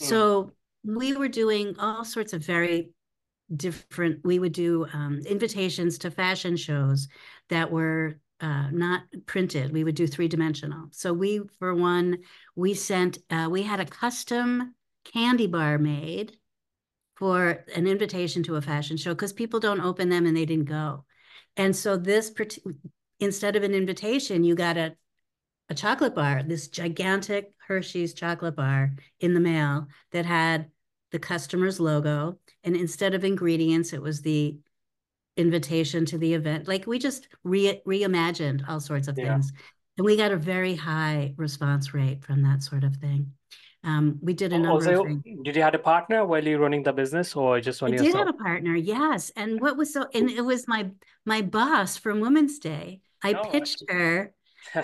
Mm. 0.00 0.06
So 0.06 0.52
we 0.82 1.14
were 1.14 1.28
doing 1.28 1.76
all 1.78 2.04
sorts 2.04 2.32
of 2.32 2.42
very 2.42 2.90
different, 3.54 4.24
we 4.24 4.38
would 4.38 4.52
do 4.52 4.86
um, 4.92 5.20
invitations 5.26 5.98
to 5.98 6.10
fashion 6.10 6.56
shows 6.56 7.08
that 7.50 7.70
were 7.70 8.18
uh, 8.40 8.70
not 8.70 9.02
printed. 9.26 9.72
We 9.72 9.84
would 9.84 9.94
do 9.94 10.06
three 10.06 10.28
dimensional. 10.28 10.88
So 10.92 11.12
we, 11.12 11.40
for 11.58 11.74
one, 11.74 12.18
we 12.54 12.74
sent, 12.74 13.18
uh, 13.30 13.48
we 13.50 13.62
had 13.62 13.80
a 13.80 13.86
custom 13.86 14.74
candy 15.04 15.46
bar 15.46 15.78
made 15.78 16.36
for 17.16 17.64
an 17.74 17.86
invitation 17.86 18.42
to 18.42 18.56
a 18.56 18.62
fashion 18.62 18.96
show 18.96 19.14
because 19.14 19.32
people 19.32 19.60
don't 19.60 19.80
open 19.80 20.08
them 20.08 20.26
and 20.26 20.36
they 20.36 20.44
didn't 20.44 20.66
go. 20.66 21.04
And 21.56 21.74
so 21.74 21.96
this, 21.96 22.32
instead 23.20 23.56
of 23.56 23.62
an 23.62 23.72
invitation, 23.72 24.44
you 24.44 24.54
got 24.54 24.76
a, 24.76 24.94
a 25.70 25.74
chocolate 25.74 26.14
bar, 26.14 26.42
this 26.42 26.68
gigantic 26.68 27.52
Hershey's 27.66 28.12
chocolate 28.12 28.56
bar 28.56 28.94
in 29.18 29.32
the 29.32 29.40
mail 29.40 29.88
that 30.12 30.26
had 30.26 30.70
the 31.10 31.18
customer's 31.18 31.80
logo. 31.80 32.38
And 32.62 32.76
instead 32.76 33.14
of 33.14 33.24
ingredients, 33.24 33.92
it 33.94 34.02
was 34.02 34.20
the 34.20 34.58
invitation 35.36 36.04
to 36.06 36.18
the 36.18 36.34
event. 36.34 36.68
Like 36.68 36.86
we 36.86 36.98
just 36.98 37.28
re- 37.44 37.82
reimagined 37.86 38.68
all 38.68 38.80
sorts 38.80 39.08
of 39.08 39.18
yeah. 39.18 39.32
things. 39.32 39.52
And 39.98 40.04
we 40.04 40.16
got 40.16 40.32
a 40.32 40.36
very 40.36 40.74
high 40.74 41.34
response 41.36 41.94
rate 41.94 42.22
from 42.22 42.42
that 42.42 42.62
sort 42.62 42.84
of 42.84 42.96
thing. 42.96 43.32
Um, 43.84 44.18
we 44.20 44.34
did 44.34 44.52
a 44.52 44.58
number 44.58 44.70
also, 44.70 45.00
of 45.00 45.06
things. 45.06 45.22
Did 45.44 45.54
you 45.54 45.62
have 45.62 45.74
a 45.74 45.78
partner 45.78 46.26
while 46.26 46.44
you 46.44 46.56
were 46.56 46.62
running 46.62 46.82
the 46.82 46.92
business, 46.92 47.36
or 47.36 47.60
just 47.60 47.82
on 47.82 47.90
I 47.90 47.92
yourself? 47.92 48.12
did 48.12 48.18
have 48.18 48.28
a 48.28 48.32
partner, 48.32 48.74
yes. 48.74 49.30
And 49.36 49.60
what 49.60 49.76
was 49.76 49.92
so, 49.92 50.06
and 50.12 50.28
it 50.28 50.44
was 50.44 50.66
my 50.66 50.90
my 51.24 51.40
boss 51.40 51.96
from 51.96 52.20
Women's 52.20 52.58
Day. 52.58 53.00
I 53.22 53.34
oh, 53.34 53.48
pitched 53.50 53.84
her. 53.88 54.34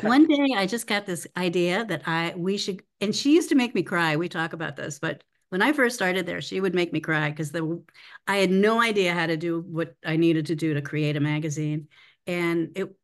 One 0.03 0.27
day, 0.29 0.55
I 0.57 0.67
just 0.67 0.87
got 0.87 1.05
this 1.05 1.27
idea 1.37 1.85
that 1.87 2.03
I 2.07 2.35
we 2.37 2.57
should, 2.57 2.83
and 3.01 3.15
she 3.15 3.35
used 3.35 3.49
to 3.49 3.57
make 3.57 3.75
me 3.75 3.83
cry. 3.83 4.17
We 4.17 4.29
talk 4.29 4.53
about 4.53 4.77
this, 4.77 5.01
but 5.01 5.25
when 5.53 5.63
I 5.63 5.73
first 5.73 5.95
started 5.95 6.27
there, 6.27 6.41
she 6.41 6.61
would 6.61 6.75
make 6.75 6.93
me 6.93 7.01
cry 7.01 7.31
because 7.31 7.53
the 7.53 7.83
I 8.27 8.39
had 8.39 8.51
no 8.51 8.81
idea 8.81 9.13
how 9.13 9.27
to 9.27 9.37
do 9.37 9.61
what 9.61 9.95
I 10.05 10.17
needed 10.17 10.47
to 10.47 10.55
do 10.55 10.75
to 10.75 10.83
create 10.83 11.17
a 11.17 11.21
magazine, 11.21 11.89
and 12.27 12.71
it 12.75 12.95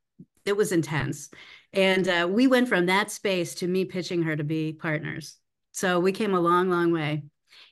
it 0.45 0.57
was 0.57 0.73
intense. 0.73 1.29
And 1.73 2.09
uh, 2.09 2.27
we 2.31 2.47
went 2.47 2.69
from 2.69 2.87
that 2.87 3.11
space 3.11 3.57
to 3.57 3.69
me 3.69 3.85
pitching 3.85 4.23
her 4.23 4.35
to 4.35 4.45
be 4.45 4.73
partners 4.73 5.37
so 5.79 6.01
we 6.01 6.11
came 6.11 6.35
a 6.35 6.41
long, 6.41 6.69
long 6.69 6.91
way. 6.91 7.23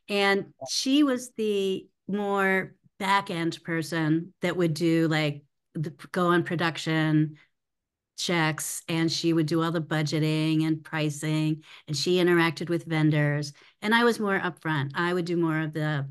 And 0.09 0.52
she 0.71 1.02
was 1.02 1.33
the 1.37 1.88
more 2.06 2.73
back 3.00 3.30
end 3.30 3.59
person 3.64 4.33
that 4.42 4.56
would 4.56 4.75
do 4.75 5.09
like 5.09 5.42
the, 5.75 5.90
go 6.12 6.28
on 6.28 6.45
production 6.45 7.35
checks 8.16 8.82
and 8.88 9.11
she 9.11 9.32
would 9.32 9.46
do 9.46 9.62
all 9.62 9.70
the 9.70 9.80
budgeting 9.80 10.66
and 10.66 10.82
pricing 10.82 11.62
and 11.87 11.96
she 11.96 12.16
interacted 12.16 12.68
with 12.68 12.85
vendors 12.85 13.52
and 13.82 13.94
i 13.94 14.04
was 14.04 14.18
more 14.18 14.38
upfront 14.40 14.90
i 14.94 15.12
would 15.12 15.25
do 15.25 15.37
more 15.37 15.61
of 15.61 15.73
the 15.73 16.06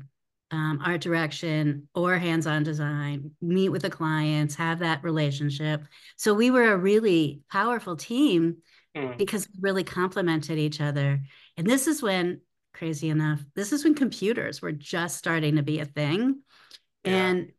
um, 0.52 0.80
art 0.84 1.00
direction 1.00 1.88
or 1.94 2.16
hands-on 2.16 2.62
design 2.62 3.32
meet 3.42 3.70
with 3.70 3.82
the 3.82 3.90
clients 3.90 4.54
have 4.54 4.78
that 4.78 5.02
relationship 5.02 5.82
so 6.16 6.32
we 6.32 6.50
were 6.50 6.72
a 6.72 6.76
really 6.76 7.40
powerful 7.50 7.96
team 7.96 8.58
mm. 8.96 9.18
because 9.18 9.48
we 9.48 9.54
really 9.60 9.82
complemented 9.82 10.56
each 10.56 10.80
other 10.80 11.20
and 11.56 11.66
this 11.66 11.86
is 11.86 12.02
when, 12.02 12.40
crazy 12.74 13.08
enough, 13.08 13.42
this 13.54 13.72
is 13.72 13.84
when 13.84 13.94
computers 13.94 14.60
were 14.60 14.72
just 14.72 15.16
starting 15.16 15.56
to 15.56 15.62
be 15.62 15.80
a 15.80 15.84
thing. 15.86 16.42
Yeah. 17.04 17.28
And 17.28 17.52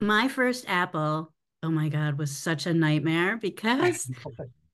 my 0.00 0.28
first 0.28 0.64
Apple, 0.68 1.31
oh 1.62 1.70
my 1.70 1.88
God, 1.88 2.18
was 2.18 2.36
such 2.36 2.66
a 2.66 2.74
nightmare 2.74 3.36
because 3.36 4.10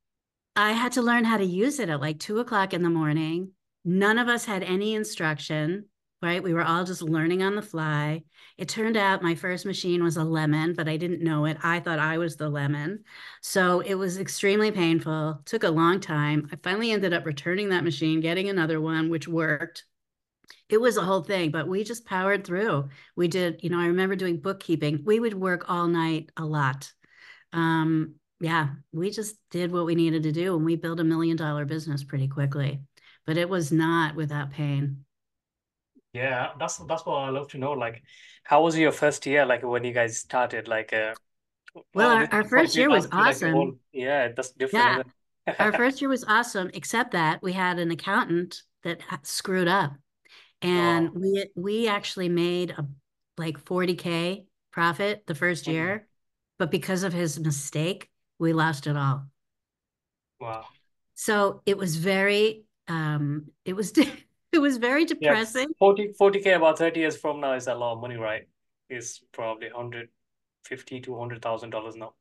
I 0.57 0.73
had 0.73 0.93
to 0.93 1.03
learn 1.03 1.25
how 1.25 1.37
to 1.37 1.45
use 1.45 1.79
it 1.79 1.89
at 1.89 2.01
like 2.01 2.19
two 2.19 2.39
o'clock 2.39 2.73
in 2.75 2.83
the 2.83 2.91
morning. 2.91 3.53
None 3.85 4.19
of 4.19 4.29
us 4.29 4.45
had 4.45 4.63
any 4.63 4.95
instruction 4.95 5.87
right? 6.21 6.43
We 6.43 6.53
were 6.53 6.65
all 6.65 6.85
just 6.85 7.03
learning 7.03 7.43
on 7.43 7.55
the 7.55 7.63
fly. 7.63 8.23
It 8.57 8.69
turned 8.69 8.97
out 8.97 9.23
my 9.23 9.35
first 9.35 9.65
machine 9.65 10.03
was 10.03 10.17
a 10.17 10.25
lemon, 10.25 10.75
but 10.75 10.89
I 10.89 10.97
didn't 10.97 11.23
know 11.23 11.45
it. 11.45 11.59
I 11.63 11.81
thought 11.81 12.01
I 12.01 12.19
was 12.19 12.37
the 12.37 12.49
lemon. 12.49 13.05
So 13.41 13.81
it 13.81 13.95
was 13.95 14.19
extremely 14.19 14.73
painful, 14.73 15.43
took 15.45 15.63
a 15.63 15.71
long 15.71 16.01
time. 16.01 16.49
I 16.53 16.57
finally 16.63 16.91
ended 16.91 17.13
up 17.13 17.25
returning 17.25 17.69
that 17.69 17.85
machine, 17.85 18.21
getting 18.21 18.49
another 18.49 18.81
one, 18.81 19.11
which 19.11 19.29
worked. 19.29 19.85
It 20.69 20.81
was 20.81 20.97
a 20.97 21.03
whole 21.03 21.23
thing, 21.23 21.51
but 21.51 21.67
we 21.67 21.85
just 21.85 22.05
powered 22.05 22.47
through. 22.47 22.89
We 23.17 23.29
did, 23.29 23.61
you 23.63 23.71
know, 23.71 23.81
I 23.81 23.87
remember 23.87 24.17
doing 24.17 24.39
bookkeeping. 24.39 25.03
We 25.05 25.21
would 25.21 25.35
work 25.35 25.69
all 25.69 25.87
night 25.87 26.31
a 26.37 26.45
lot. 26.45 26.93
Um, 27.53 28.17
yeah, 28.41 28.69
we 28.93 29.11
just 29.11 29.37
did 29.51 29.73
what 29.73 29.87
we 29.87 29.95
needed 29.95 30.23
to 30.25 30.33
do 30.33 30.55
and 30.57 30.65
we 30.65 30.77
built 30.77 31.01
a 31.01 31.05
million 31.05 31.37
dollar 31.37 31.65
business 31.65 32.05
pretty 32.05 32.29
quickly. 32.29 32.81
But 33.27 33.37
it 33.37 33.49
was 33.49 33.73
not 33.73 34.15
without 34.15 34.53
pain. 34.53 35.05
Yeah, 36.13 36.51
that's 36.59 36.79
that's 36.79 37.05
what 37.05 37.17
I 37.17 37.31
love 37.31 37.49
to 37.49 37.59
know. 37.59 37.73
Like, 37.73 38.03
how 38.45 38.63
was 38.63 38.79
your 38.79 38.93
first 38.93 39.27
year? 39.27 39.45
Like 39.45 39.63
when 39.63 39.85
you 39.85 39.93
guys 39.93 40.19
started? 40.19 40.67
Like, 40.67 40.93
uh, 40.93 41.15
well, 41.95 42.11
our, 42.11 42.29
our 42.33 42.45
first 42.45 42.77
year 42.77 42.89
was 42.89 43.07
awesome. 43.13 43.49
Like 43.49 43.57
whole, 43.57 43.73
yeah, 43.93 44.29
that's 44.35 44.53
different. 44.53 45.07
Yeah, 45.47 45.55
our 45.59 45.73
first 45.77 46.01
year 46.01 46.09
was 46.09 46.25
awesome, 46.25 46.71
except 46.75 47.13
that 47.13 47.43
we 47.43 47.53
had 47.53 47.79
an 47.79 47.91
accountant 47.91 48.63
that 48.85 49.01
screwed 49.23 49.69
up, 49.69 49.93
and 50.63 51.11
oh. 51.11 51.19
we 51.19 51.47
we 51.57 51.89
actually 51.89 52.29
made 52.29 52.71
a 52.71 52.87
like 53.37 53.59
forty 53.59 53.95
k 53.95 54.45
profit 54.73 55.27
the 55.27 55.35
first 55.35 55.67
year, 55.67 55.89
mm-hmm. 55.95 56.05
but 56.59 56.71
because 56.71 57.03
of 57.03 57.13
his 57.13 57.39
mistake, 57.39 58.09
we 58.39 58.53
lost 58.53 58.87
it 58.87 58.97
all. 58.97 59.27
Wow. 60.41 60.65
So 61.15 61.63
it 61.67 61.77
was 61.77 61.97
very 61.97 62.65
um 62.87 63.47
it 63.65 63.75
was 63.75 63.93
it 64.53 64.59
was 64.59 64.79
very 64.79 65.05
depressing. 65.05 65.69
Yeah, 65.69 65.79
40, 65.79 66.13
40K 66.21 66.57
about 66.57 66.79
30 66.79 67.01
years 67.01 67.17
from 67.17 67.41
now 67.41 67.55
is 67.55 67.67
a 67.67 67.75
lot 67.75 67.95
of 67.95 68.01
money, 68.01 68.17
right? 68.17 68.49
Is 68.89 69.21
probably 69.33 69.69
150 69.69 71.01
to 71.01 71.11
$100,000 71.11 71.97
now. 71.97 72.15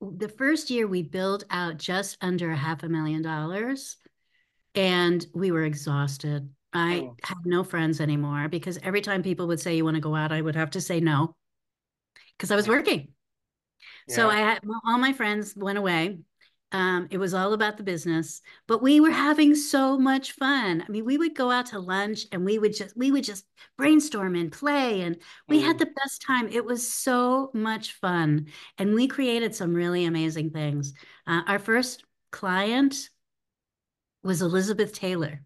The 0.00 0.28
first 0.28 0.70
year 0.70 0.86
we 0.86 1.02
billed 1.02 1.44
out 1.50 1.78
just 1.78 2.18
under 2.20 2.50
a 2.50 2.56
half 2.56 2.82
a 2.82 2.88
million 2.88 3.22
dollars 3.22 3.96
and 4.74 5.26
we 5.34 5.50
were 5.50 5.64
exhausted. 5.64 6.50
I 6.72 6.98
oh. 6.98 7.16
had 7.22 7.38
no 7.44 7.64
friends 7.64 8.00
anymore 8.00 8.48
because 8.48 8.78
every 8.82 9.00
time 9.00 9.22
people 9.22 9.46
would 9.48 9.60
say, 9.60 9.76
You 9.76 9.84
want 9.84 9.96
to 9.96 10.00
go 10.00 10.14
out, 10.14 10.32
I 10.32 10.40
would 10.40 10.56
have 10.56 10.70
to 10.72 10.80
say 10.80 11.00
no 11.00 11.34
because 12.36 12.50
I 12.50 12.56
was 12.56 12.68
working. 12.68 13.08
Yeah. 14.08 14.14
So 14.14 14.28
I 14.28 14.38
had 14.38 14.60
all 14.86 14.98
my 14.98 15.12
friends 15.12 15.54
went 15.56 15.78
away 15.78 16.18
um, 16.72 17.06
it 17.10 17.18
was 17.18 17.32
all 17.32 17.52
about 17.52 17.76
the 17.76 17.84
business, 17.84 18.42
but 18.66 18.82
we 18.82 18.98
were 19.00 19.10
having 19.10 19.54
so 19.54 19.96
much 19.98 20.32
fun. 20.32 20.84
I 20.86 20.90
mean, 20.90 21.04
we 21.04 21.16
would 21.16 21.34
go 21.36 21.50
out 21.50 21.66
to 21.66 21.78
lunch 21.78 22.26
and 22.32 22.44
we 22.44 22.58
would 22.58 22.74
just 22.74 22.96
we 22.96 23.12
would 23.12 23.22
just 23.22 23.46
brainstorm 23.78 24.34
and 24.34 24.50
play, 24.50 25.02
and 25.02 25.16
we 25.48 25.60
mm. 25.60 25.64
had 25.64 25.78
the 25.78 25.86
best 25.86 26.22
time. 26.22 26.48
It 26.48 26.64
was 26.64 26.86
so 26.86 27.50
much 27.54 27.92
fun, 27.94 28.48
and 28.78 28.94
we 28.94 29.06
created 29.06 29.54
some 29.54 29.74
really 29.74 30.04
amazing 30.06 30.50
things. 30.50 30.92
Uh, 31.26 31.42
our 31.46 31.60
first 31.60 32.04
client 32.32 33.10
was 34.24 34.42
Elizabeth 34.42 34.92
Taylor 34.92 35.42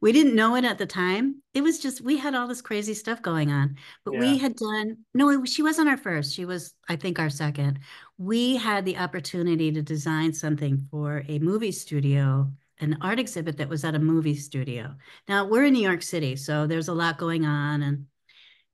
we 0.00 0.12
didn't 0.12 0.34
know 0.34 0.56
it 0.56 0.64
at 0.64 0.78
the 0.78 0.86
time. 0.86 1.42
It 1.52 1.62
was 1.62 1.78
just 1.78 2.00
we 2.00 2.16
had 2.16 2.34
all 2.34 2.46
this 2.46 2.62
crazy 2.62 2.94
stuff 2.94 3.20
going 3.20 3.50
on. 3.50 3.76
But 4.04 4.14
yeah. 4.14 4.20
we 4.20 4.38
had 4.38 4.56
done 4.56 4.98
no, 5.14 5.44
she 5.44 5.62
wasn't 5.62 5.88
our 5.88 5.96
first. 5.96 6.34
She 6.34 6.44
was, 6.44 6.74
I 6.88 6.96
think, 6.96 7.18
our 7.18 7.30
second. 7.30 7.80
We 8.18 8.56
had 8.56 8.84
the 8.84 8.96
opportunity 8.98 9.70
to 9.72 9.82
design 9.82 10.32
something 10.32 10.86
for 10.90 11.22
a 11.28 11.38
movie 11.38 11.72
studio, 11.72 12.50
an 12.78 12.98
art 13.00 13.18
exhibit 13.18 13.58
that 13.58 13.68
was 13.68 13.84
at 13.84 13.94
a 13.94 13.98
movie 13.98 14.36
studio. 14.36 14.94
Now 15.28 15.46
we're 15.46 15.64
in 15.64 15.74
New 15.74 15.86
York 15.86 16.02
City, 16.02 16.36
so 16.36 16.66
there's 16.66 16.88
a 16.88 16.94
lot 16.94 17.18
going 17.18 17.44
on, 17.44 17.82
and 17.82 18.06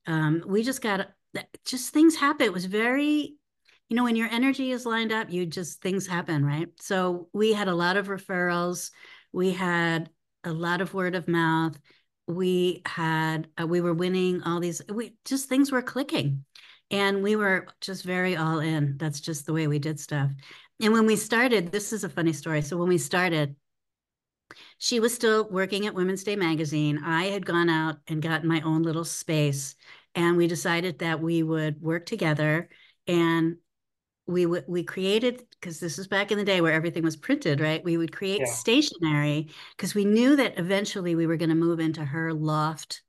um, 0.06 0.44
we 0.46 0.62
just 0.62 0.82
got 0.82 1.08
just 1.64 1.92
things 1.92 2.16
happen. 2.16 2.46
It 2.46 2.52
was 2.52 2.66
very 2.66 3.34
you 3.88 3.96
know 3.96 4.04
when 4.04 4.16
your 4.16 4.28
energy 4.28 4.72
is 4.72 4.84
lined 4.84 5.12
up 5.12 5.30
you 5.30 5.46
just 5.46 5.80
things 5.80 6.08
happen 6.08 6.44
right 6.44 6.68
so 6.80 7.28
we 7.32 7.52
had 7.52 7.68
a 7.68 7.74
lot 7.74 7.96
of 7.96 8.08
referrals 8.08 8.90
we 9.32 9.52
had 9.52 10.10
a 10.46 10.52
lot 10.52 10.80
of 10.80 10.94
word 10.94 11.14
of 11.14 11.28
mouth. 11.28 11.78
We 12.26 12.82
had, 12.86 13.48
uh, 13.60 13.66
we 13.66 13.80
were 13.80 13.94
winning 13.94 14.42
all 14.42 14.60
these, 14.60 14.82
we 14.88 15.14
just 15.24 15.48
things 15.48 15.70
were 15.70 15.82
clicking. 15.82 16.44
And 16.90 17.22
we 17.22 17.34
were 17.34 17.66
just 17.80 18.04
very 18.04 18.36
all 18.36 18.60
in. 18.60 18.96
That's 18.96 19.20
just 19.20 19.44
the 19.44 19.52
way 19.52 19.66
we 19.66 19.80
did 19.80 19.98
stuff. 19.98 20.30
And 20.80 20.92
when 20.92 21.04
we 21.04 21.16
started, 21.16 21.72
this 21.72 21.92
is 21.92 22.04
a 22.04 22.08
funny 22.08 22.32
story. 22.32 22.62
So 22.62 22.76
when 22.76 22.88
we 22.88 22.98
started, 22.98 23.56
she 24.78 25.00
was 25.00 25.12
still 25.12 25.48
working 25.50 25.86
at 25.86 25.94
Women's 25.94 26.22
Day 26.22 26.36
magazine. 26.36 27.02
I 27.04 27.24
had 27.24 27.44
gone 27.44 27.68
out 27.68 27.96
and 28.06 28.22
gotten 28.22 28.48
my 28.48 28.60
own 28.60 28.82
little 28.82 29.04
space, 29.04 29.74
and 30.14 30.36
we 30.36 30.46
decided 30.46 31.00
that 31.00 31.20
we 31.20 31.42
would 31.42 31.82
work 31.82 32.06
together 32.06 32.68
and 33.08 33.56
we 34.26 34.46
would 34.46 34.64
we 34.66 34.82
created 34.82 35.44
because 35.50 35.78
this 35.78 35.98
was 35.98 36.08
back 36.08 36.32
in 36.32 36.38
the 36.38 36.44
day 36.44 36.60
where 36.60 36.72
everything 36.72 37.04
was 37.04 37.16
printed 37.16 37.60
right 37.60 37.84
we 37.84 37.96
would 37.96 38.12
create 38.12 38.40
yeah. 38.40 38.46
stationery 38.46 39.48
because 39.76 39.94
we 39.94 40.04
knew 40.04 40.34
that 40.34 40.58
eventually 40.58 41.14
we 41.14 41.26
were 41.26 41.36
going 41.36 41.48
to 41.48 41.54
move 41.54 41.78
into 41.78 42.04
her 42.04 42.32
loft 42.32 43.02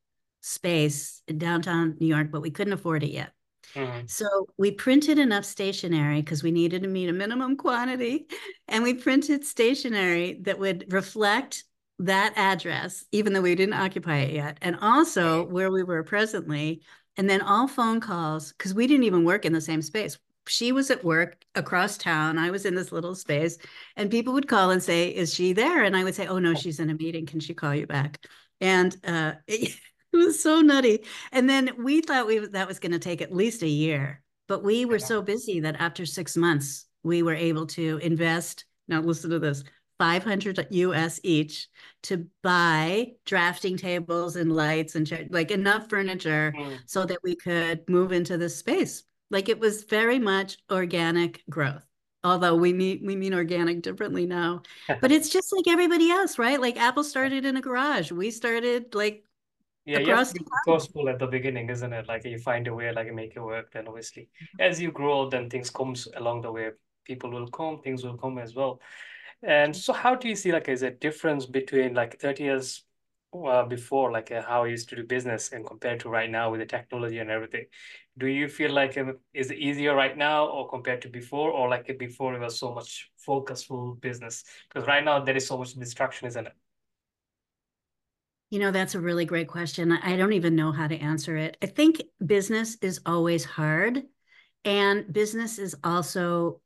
space 0.47 1.21
in 1.27 1.37
downtown 1.37 1.97
New 1.99 2.07
York, 2.07 2.31
but 2.31 2.41
we 2.41 2.51
couldn't 2.51 2.73
afford 2.73 3.03
it 3.03 3.11
yet. 3.11 3.33
Mhm. 3.75 4.09
So 4.09 4.47
we 4.57 4.71
printed 4.71 5.19
enough 5.19 5.45
stationery 5.45 6.21
because 6.21 6.41
we 6.41 6.51
needed 6.51 6.83
to 6.83 6.87
meet 6.87 7.09
a 7.09 7.13
minimum 7.13 7.57
quantity. 7.57 8.27
And 8.67 8.83
we 8.83 8.93
printed 8.93 9.45
stationery 9.45 10.39
that 10.43 10.57
would 10.57 10.91
reflect 10.91 11.65
that 11.99 12.33
address, 12.37 13.05
even 13.11 13.33
though 13.33 13.41
we 13.41 13.55
didn't 13.55 13.73
occupy 13.73 14.19
it 14.19 14.33
yet, 14.33 14.57
and 14.61 14.77
also 14.81 15.45
where 15.45 15.71
we 15.71 15.83
were 15.83 16.03
presently. 16.03 16.81
And 17.17 17.29
then 17.29 17.41
all 17.41 17.67
phone 17.67 17.99
calls, 17.99 18.51
because 18.51 18.73
we 18.73 18.87
didn't 18.87 19.05
even 19.05 19.25
work 19.25 19.43
in 19.43 19.51
the 19.51 19.61
same 19.61 19.81
space. 19.81 20.17
She 20.49 20.71
was 20.71 20.89
at 20.91 21.03
work 21.03 21.43
across 21.55 21.97
town. 21.97 22.37
I 22.37 22.51
was 22.51 22.65
in 22.65 22.75
this 22.75 22.91
little 22.91 23.15
space, 23.15 23.57
and 23.95 24.09
people 24.11 24.33
would 24.33 24.47
call 24.47 24.71
and 24.71 24.81
say, 24.81 25.09
Is 25.09 25.33
she 25.33 25.53
there? 25.53 25.83
And 25.83 25.95
I 25.95 26.03
would 26.03 26.15
say, 26.15 26.27
Oh, 26.27 26.39
no, 26.39 26.53
she's 26.55 26.79
in 26.79 26.89
a 26.89 26.95
meeting. 26.95 27.25
Can 27.25 27.39
she 27.39 27.53
call 27.53 27.73
you 27.75 27.87
back? 27.87 28.25
And 28.61 28.95
uh, 29.05 29.33
it, 29.47 29.75
it 30.13 30.17
was 30.17 30.41
so 30.41 30.61
nutty. 30.61 31.03
And 31.31 31.49
then 31.49 31.71
we 31.83 32.01
thought 32.01 32.27
we 32.27 32.39
that 32.39 32.67
was 32.67 32.79
going 32.79 32.91
to 32.93 32.99
take 32.99 33.21
at 33.21 33.33
least 33.33 33.61
a 33.63 33.67
year, 33.67 34.21
but 34.47 34.63
we 34.63 34.85
were 34.85 34.97
Yeah. 34.97 35.05
so 35.05 35.21
busy 35.21 35.59
that 35.61 35.75
after 35.79 36.05
six 36.05 36.35
months, 36.37 36.85
we 37.03 37.23
were 37.23 37.35
able 37.35 37.67
to 37.67 37.97
invest. 38.01 38.65
Now 38.87 39.01
listen 39.01 39.29
to 39.31 39.39
this: 39.39 39.63
500 39.99 40.67
US 40.71 41.19
each 41.23 41.67
to 42.03 42.27
buy 42.43 43.13
drafting 43.25 43.77
tables 43.77 44.35
and 44.35 44.51
lights 44.51 44.95
and 44.95 45.05
chair, 45.05 45.25
like 45.29 45.51
enough 45.51 45.89
furniture 45.89 46.53
Mm. 46.57 46.77
so 46.85 47.05
that 47.05 47.19
we 47.23 47.35
could 47.35 47.87
move 47.89 48.11
into 48.11 48.37
this 48.37 48.57
space. 48.57 49.03
Like 49.29 49.49
it 49.49 49.59
was 49.59 49.83
very 49.83 50.19
much 50.19 50.57
organic 50.71 51.43
growth. 51.49 51.85
Although 52.23 52.55
we 52.55 52.73
mean 52.73 53.01
we 53.05 53.15
mean 53.15 53.33
organic 53.33 53.81
differently 53.81 54.25
now. 54.25 54.63
But 55.01 55.11
it's 55.11 55.29
just 55.29 55.53
like 55.55 55.67
everybody 55.67 56.09
else, 56.09 56.37
right? 56.39 56.59
Like 56.59 56.77
Apple 56.77 57.03
started 57.03 57.45
in 57.45 57.57
a 57.57 57.61
garage. 57.61 58.11
We 58.11 58.31
started 58.31 58.93
like 58.95 59.23
Yeah, 59.85 59.99
you 59.99 60.05
across 60.07 60.33
be 60.33 60.39
town. 60.39 61.07
at 61.09 61.19
the 61.19 61.27
beginning, 61.27 61.69
isn't 61.69 61.93
it? 61.93 62.07
Like 62.07 62.25
you 62.25 62.39
find 62.39 62.67
a 62.67 62.73
way, 62.73 62.91
like 62.91 63.07
you 63.07 63.13
make 63.13 63.35
it 63.35 63.39
work, 63.39 63.71
then 63.71 63.87
obviously 63.87 64.29
as 64.59 64.81
you 64.81 64.91
grow, 64.91 65.29
then 65.29 65.49
things 65.49 65.69
comes 65.69 66.07
along 66.15 66.41
the 66.41 66.51
way. 66.51 66.71
People 67.05 67.31
will 67.31 67.47
come, 67.47 67.81
things 67.81 68.03
will 68.03 68.17
come 68.17 68.37
as 68.37 68.53
well. 68.53 68.81
And 69.43 69.75
so 69.75 69.93
how 69.93 70.15
do 70.15 70.27
you 70.27 70.35
see 70.35 70.51
like 70.51 70.67
is 70.67 70.81
a 70.83 70.91
difference 70.91 71.45
between 71.45 71.93
like 71.93 72.19
30 72.19 72.43
years 72.43 72.83
uh, 73.33 73.63
before, 73.63 74.11
like 74.11 74.31
uh, 74.31 74.41
how 74.41 74.63
I 74.63 74.67
used 74.67 74.89
to 74.89 74.95
do 74.95 75.03
business 75.05 75.51
and 75.53 75.65
compared 75.65 75.99
to 76.01 76.09
right 76.09 76.29
now 76.29 76.51
with 76.51 76.59
the 76.59 76.65
technology 76.65 77.19
and 77.19 77.29
everything? 77.29 77.65
Do 78.17 78.27
you 78.27 78.47
feel 78.47 78.71
like 78.71 78.97
um, 78.97 79.17
is 79.33 79.51
it 79.51 79.59
easier 79.59 79.93
right 79.93 80.17
now 80.17 80.47
or 80.47 80.67
compared 80.67 81.01
to 81.03 81.09
before, 81.09 81.51
or 81.51 81.69
like 81.69 81.95
before 81.99 82.33
it 82.33 82.39
was 82.39 82.59
so 82.59 82.73
much 82.73 83.11
focusful 83.17 83.95
business? 83.95 84.43
Because 84.67 84.87
right 84.87 85.03
now 85.03 85.19
there 85.19 85.35
is 85.35 85.45
so 85.45 85.57
much 85.57 85.73
distraction, 85.73 86.27
isn't 86.27 86.47
it? 86.47 86.53
You 88.49 88.59
know, 88.59 88.71
that's 88.71 88.95
a 88.95 88.99
really 88.99 89.25
great 89.25 89.49
question. 89.49 89.91
I 89.91 90.15
don't 90.15 90.33
even 90.33 90.55
know 90.55 90.71
how 90.71 90.87
to 90.87 90.97
answer 90.97 91.35
it. 91.35 91.57
I 91.61 91.65
think 91.67 92.01
business 92.25 92.77
is 92.81 93.01
always 93.05 93.43
hard, 93.43 94.03
and 94.63 95.11
business 95.11 95.59
is 95.59 95.75
also 95.83 96.61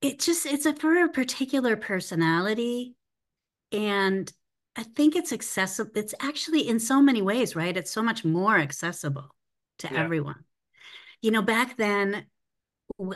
it 0.00 0.18
just 0.18 0.46
it's 0.46 0.66
a 0.66 0.74
for 0.74 1.04
a 1.04 1.08
particular 1.08 1.76
personality, 1.76 2.96
and 3.70 4.32
I 4.76 4.82
think 4.82 5.16
it's 5.16 5.32
accessible. 5.32 5.92
It's 5.94 6.14
actually 6.20 6.68
in 6.68 6.78
so 6.78 7.00
many 7.00 7.22
ways, 7.22 7.56
right? 7.56 7.76
It's 7.76 7.90
so 7.90 8.02
much 8.02 8.24
more 8.24 8.58
accessible 8.58 9.34
to 9.78 9.88
Yeah. 9.90 10.02
everyone. 10.04 10.44
You 11.22 11.30
know, 11.30 11.42
back 11.42 11.76
then 11.76 12.26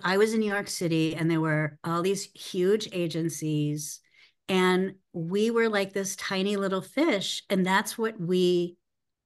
I 0.03 0.17
was 0.17 0.33
in 0.35 0.41
New 0.41 0.51
York 0.51 0.69
City 0.69 1.15
and 1.15 1.31
there 1.31 1.41
were 1.41 1.79
all 1.85 2.03
these 2.03 2.25
huge 2.35 2.89
agencies 2.93 4.01
and 4.49 4.95
we 5.13 5.51
were 5.51 5.69
like 5.69 5.93
this 5.93 6.17
tiny 6.17 6.57
little 6.57 6.81
fish 6.83 7.45
and 7.49 7.65
that's 7.65 7.97
what 7.97 8.19
we 8.21 8.77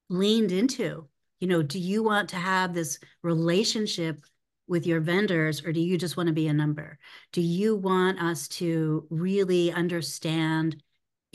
leaned 0.09 0.51
into. 0.51 1.07
You 1.39 1.47
know, 1.47 1.63
do 1.63 1.79
you 1.79 2.03
want 2.03 2.29
to 2.29 2.35
have 2.37 2.73
this 2.73 2.99
relationship 3.23 4.23
with 4.67 4.85
your 4.85 4.99
vendors 4.99 5.63
or 5.63 5.71
do 5.71 5.79
you 5.79 5.97
just 5.97 6.17
want 6.17 6.27
to 6.27 6.33
be 6.33 6.47
a 6.47 6.53
number? 6.53 6.97
Do 7.31 7.41
you 7.41 7.75
want 7.75 8.21
us 8.21 8.47
to 8.49 9.07
really 9.09 9.71
understand 9.71 10.81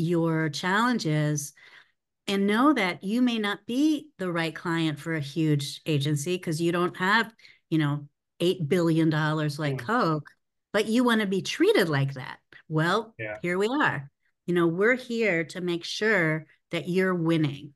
your 0.00 0.48
challenges 0.48 1.52
and 2.26 2.46
know 2.46 2.72
that 2.72 3.02
you 3.02 3.22
may 3.22 3.38
not 3.38 3.66
be 3.66 4.08
the 4.18 4.30
right 4.30 4.54
client 4.54 4.98
for 4.98 5.14
a 5.14 5.20
huge 5.20 5.80
agency 5.86 6.36
because 6.36 6.60
you 6.60 6.72
don't 6.72 6.96
have, 6.96 7.32
you 7.70 7.78
know, 7.78 8.06
$8 8.40 8.68
billion 8.68 9.10
like 9.10 9.76
Mm. 9.76 9.78
Coke, 9.78 10.30
but 10.72 10.86
you 10.86 11.04
want 11.04 11.20
to 11.20 11.26
be 11.26 11.42
treated 11.42 11.88
like 11.88 12.14
that. 12.14 12.38
Well, 12.68 13.14
Yeah. 13.18 13.38
here 13.42 13.58
we 13.58 13.68
are. 13.68 14.10
You 14.46 14.54
know, 14.54 14.66
we're 14.66 14.96
here 14.96 15.44
to 15.44 15.60
make 15.60 15.84
sure 15.84 16.46
that 16.70 16.88
you're 16.88 17.14
winning. 17.14 17.74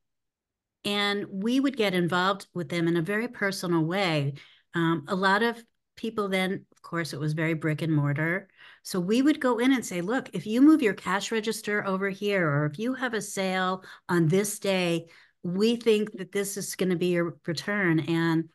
And 0.85 1.27
we 1.31 1.61
would 1.61 1.77
get 1.77 1.95
involved 1.95 2.47
with 2.55 2.69
them 2.69 2.89
in 2.89 2.97
a 2.97 3.03
very 3.03 3.29
personal 3.29 3.83
way. 3.85 4.35
Um, 4.75 5.05
a 5.09 5.15
lot 5.15 5.43
of 5.43 5.63
people 5.97 6.29
then, 6.29 6.67
of 6.73 6.83
course, 6.83 7.13
it 7.13 7.21
was 7.21 7.33
very 7.33 7.55
brick 7.55 7.83
and 7.83 7.93
mortar. 7.93 8.49
So 8.85 9.01
we 9.01 9.23
would 9.23 9.41
go 9.41 9.59
in 9.59 9.73
and 9.73 9.85
say, 9.85 10.03
look, 10.03 10.29
if 10.35 10.47
you 10.47 10.61
move 10.61 10.83
your 10.83 10.95
cash 10.95 11.33
register 11.33 11.85
over 11.87 12.11
here, 12.11 12.49
or 12.49 12.67
if 12.67 12.79
you 12.79 12.95
have 12.95 13.15
a 13.15 13.21
sale 13.23 13.83
on 14.09 14.29
this 14.29 14.59
day, 14.59 15.07
we 15.43 15.77
think 15.77 16.13
that 16.19 16.33
this 16.33 16.57
is 16.57 16.77
going 16.77 16.91
to 16.91 16.97
be 16.97 17.07
your 17.07 17.39
return. 17.47 18.01
And 18.01 18.51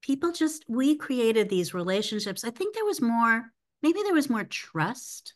people 0.00 0.32
just, 0.32 0.64
we 0.68 0.96
created 0.96 1.48
these 1.48 1.74
relationships. 1.74 2.44
I 2.44 2.50
think 2.50 2.74
there 2.74 2.84
was 2.84 3.02
more, 3.02 3.52
maybe 3.82 4.00
there 4.04 4.14
was 4.14 4.30
more 4.30 4.44
trust 4.44 5.34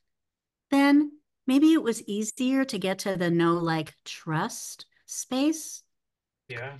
then. 0.70 1.12
Maybe 1.44 1.72
it 1.72 1.82
was 1.82 2.00
easier 2.02 2.64
to 2.64 2.78
get 2.78 3.00
to 3.00 3.16
the 3.16 3.28
no 3.28 3.54
like 3.54 3.92
trust 4.04 4.86
space. 5.06 5.82
Yeah. 6.48 6.76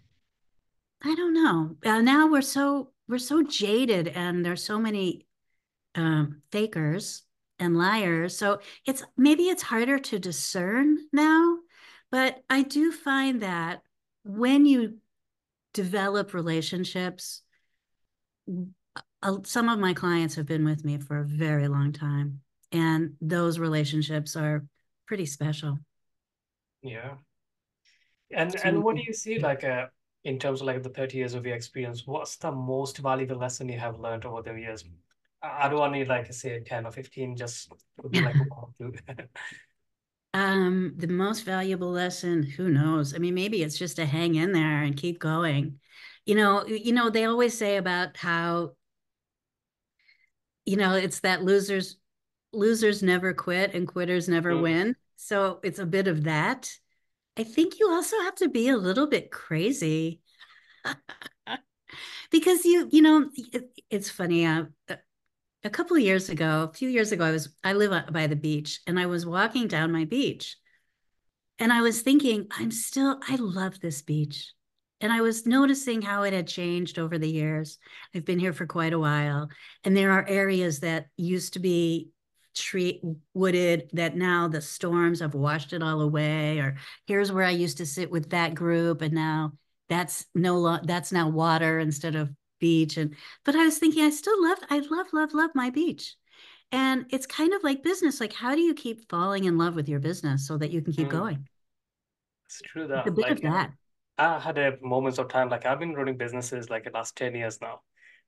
I 1.03 1.15
don't 1.17 1.35
know. 1.35 1.77
Uh, 1.85 2.01
now 2.01 2.29
we're 2.29 2.43
so 2.43 2.93
we're 3.09 3.19
so 3.19 3.43
jaded, 3.43 4.07
and 4.07 4.47
there's 4.47 4.63
so 4.63 4.79
many 4.79 5.27
um, 5.97 6.43
fakers 6.53 7.25
and 7.63 7.77
liars. 7.77 8.37
So 8.37 8.61
it's 8.87 9.05
maybe 9.17 9.45
it's 9.45 9.63
harder 9.63 9.99
to 9.99 10.19
discern 10.19 10.99
now, 11.13 11.59
but 12.11 12.43
I 12.51 12.63
do 12.63 12.93
find 12.93 13.43
that 13.43 13.83
when 14.25 14.67
you 14.67 14.99
develop 15.73 16.35
relationships, 16.35 17.43
some 19.45 19.69
of 19.69 19.79
my 19.79 19.95
clients 19.95 20.35
have 20.35 20.47
been 20.47 20.65
with 20.65 20.85
me 20.85 20.99
for 20.99 21.21
a 21.21 21.25
very 21.25 21.69
long 21.69 21.93
time, 21.93 22.41
and 22.73 23.15
those 23.21 23.59
relationships 23.59 24.37
are 24.37 24.67
pretty 25.07 25.27
special. 25.27 25.79
Yeah. 26.83 27.15
And 28.35 28.51
So 28.53 28.61
and 28.65 28.83
what 28.83 28.97
do 28.97 29.03
you 29.07 29.13
see 29.13 29.39
like 29.39 29.63
uh 29.63 29.87
in 30.25 30.39
terms 30.39 30.61
of 30.61 30.67
like 30.67 30.83
the 30.83 30.89
30 30.89 31.19
years 31.19 31.35
of 31.35 31.47
your 31.47 31.55
experience, 31.57 32.07
what's 32.07 32.37
the 32.37 32.53
most 32.53 32.99
valuable 32.99 33.37
lesson 33.37 33.69
you 33.69 33.79
have 33.79 33.99
learned 33.99 34.25
over 34.25 34.43
the 34.43 34.55
years? 34.55 34.85
I 35.43 35.69
don't 35.69 35.79
want 35.79 35.95
to 35.95 36.05
like 36.05 36.33
say 36.33 36.61
10 36.61 36.87
or 36.87 36.93
15, 36.93 37.37
just 37.37 37.71
would 38.03 38.13
be 38.13 38.21
like 38.21 38.39
one 38.39 38.49
or 38.51 38.71
two. 38.79 38.95
Um, 40.35 40.95
the 40.97 41.09
most 41.09 41.45
valuable 41.45 41.91
lesson, 41.91 42.43
who 42.43 42.71
knows? 42.71 43.15
I 43.15 43.19
mean, 43.19 43.35
maybe 43.35 43.63
it's 43.63 43.77
just 43.79 43.97
to 43.97 44.07
hang 44.07 44.35
in 44.35 44.53
there 44.53 44.83
and 44.83 44.97
keep 44.97 45.19
going. 45.19 45.79
You 46.25 46.37
know, 46.37 46.65
you 46.67 46.93
know, 46.93 47.11
they 47.11 47.27
always 47.27 47.57
say 47.57 47.77
about 47.77 48.17
how, 48.17 48.73
you 50.65 50.77
know, 50.77 50.95
it's 50.95 51.21
that 51.21 51.43
losers 51.43 51.97
losers 52.53 53.03
never 53.03 53.33
quit 53.35 53.75
and 53.75 53.89
quitters 53.89 54.29
never 54.29 54.53
Mm. 54.53 54.63
win. 54.63 54.97
So 55.17 55.61
it's 55.63 55.79
a 55.79 55.87
bit 55.87 56.09
of 56.09 56.25
that. 56.25 56.71
I 57.37 57.45
think 57.45 57.79
you 57.81 57.91
also 57.91 58.19
have 58.23 58.35
to 58.37 58.49
be 58.49 58.69
a 58.69 58.77
little 58.77 59.07
bit 59.07 59.31
crazy 59.31 60.21
because 62.31 62.65
you, 62.65 62.89
you 62.91 63.03
know, 63.03 63.31
it, 63.37 63.71
it's 63.91 64.11
funny. 64.11 64.47
Uh, 64.47 64.65
a 65.65 65.71
couple 65.71 65.97
of 65.97 66.03
years 66.03 66.29
ago, 66.29 66.69
a 66.71 66.75
few 66.75 66.89
years 66.89 67.13
ago, 67.13 67.25
I 67.25 67.31
was 67.31 67.49
I 67.63 67.73
live 67.73 68.13
by 68.13 68.27
the 68.27 68.37
beach 68.37 68.81
and 68.87 68.99
I 68.99 69.07
was 69.07 69.27
walking 69.27 69.69
down 69.69 69.93
my 69.93 70.05
beach 70.05 70.57
and 71.59 71.73
I 71.73 71.81
was 71.81 72.03
thinking, 72.03 72.49
I'm 72.51 72.73
still, 72.73 73.21
I 73.29 73.37
love 73.37 73.79
this 73.79 74.03
beach. 74.03 74.53
And 75.01 75.13
I 75.13 75.21
was 75.21 75.47
noticing 75.47 76.03
how 76.03 76.23
it 76.23 76.33
had 76.33 76.49
changed 76.49 76.99
over 76.99 77.19
the 77.19 77.31
years. 77.31 77.79
I've 78.15 78.25
been 78.25 78.39
here 78.39 78.53
for 78.53 78.67
quite 78.67 78.93
a 78.93 78.99
while. 78.99 79.49
And 79.85 79.97
there 79.97 80.13
are 80.13 80.27
areas 80.29 80.81
that 80.81 81.07
used 81.17 81.53
to 81.53 81.61
be 81.61 82.11
tree 82.55 83.01
wooded 83.33 83.91
that 83.93 84.17
now 84.17 84.49
the 84.49 84.61
storms 84.61 85.21
have 85.21 85.35
washed 85.35 85.73
it 85.73 85.83
all 85.83 86.01
away. 86.01 86.59
Or 86.59 86.77
here's 87.07 87.31
where 87.33 87.45
I 87.45 87.51
used 87.51 87.79
to 87.79 87.87
sit 87.87 88.11
with 88.11 88.31
that 88.31 88.55
group. 88.55 89.03
And 89.03 89.15
now 89.15 89.53
that's 89.89 90.27
no 90.35 90.59
lo- 90.59 90.81
that's 90.83 91.13
now 91.13 91.29
water 91.29 91.79
instead 91.79 92.17
of 92.17 92.31
beach. 92.63 92.97
And 92.99 93.17
but 93.45 93.57
I 93.57 93.67
was 93.67 93.79
thinking, 93.79 94.05
I 94.05 94.11
still 94.11 94.43
love, 94.43 94.59
I 94.71 94.81
love, 94.81 95.09
love, 95.15 95.35
love 95.35 95.53
my 95.57 95.71
beach. 95.71 96.17
And 96.73 97.07
it's 97.11 97.27
kind 97.27 97.55
of 97.55 97.65
like 97.65 97.83
business. 97.85 98.21
Like, 98.21 98.35
how 98.35 98.55
do 98.57 98.63
you 98.63 98.75
keep 98.75 99.09
falling 99.11 99.45
in 99.47 99.59
love 99.59 99.77
with 99.77 99.89
your 99.89 100.01
business 100.01 100.47
so 100.49 100.59
that 100.59 100.73
you 100.73 100.83
can 100.83 100.93
keep 100.95 101.09
Mm. 101.09 101.11
going? 101.11 101.49
It's 102.47 102.63
true 102.63 102.87
It's 102.95 103.07
a 103.07 103.11
that 103.11 103.13
bit 103.13 103.29
of 103.31 103.41
like 103.41 103.45
uh, 103.45 103.53
that. 103.53 103.73
I 104.19 104.39
had 104.41 104.59
a 104.59 104.79
moments 104.83 105.19
of 105.19 105.29
time 105.29 105.49
like 105.49 105.67
I've 105.67 105.79
been 105.81 105.95
running 105.95 106.17
businesses 106.17 106.71
like 106.71 106.85
the 106.85 106.91
last 106.91 107.17
10 107.17 107.35
years 107.35 107.61
now. 107.61 107.83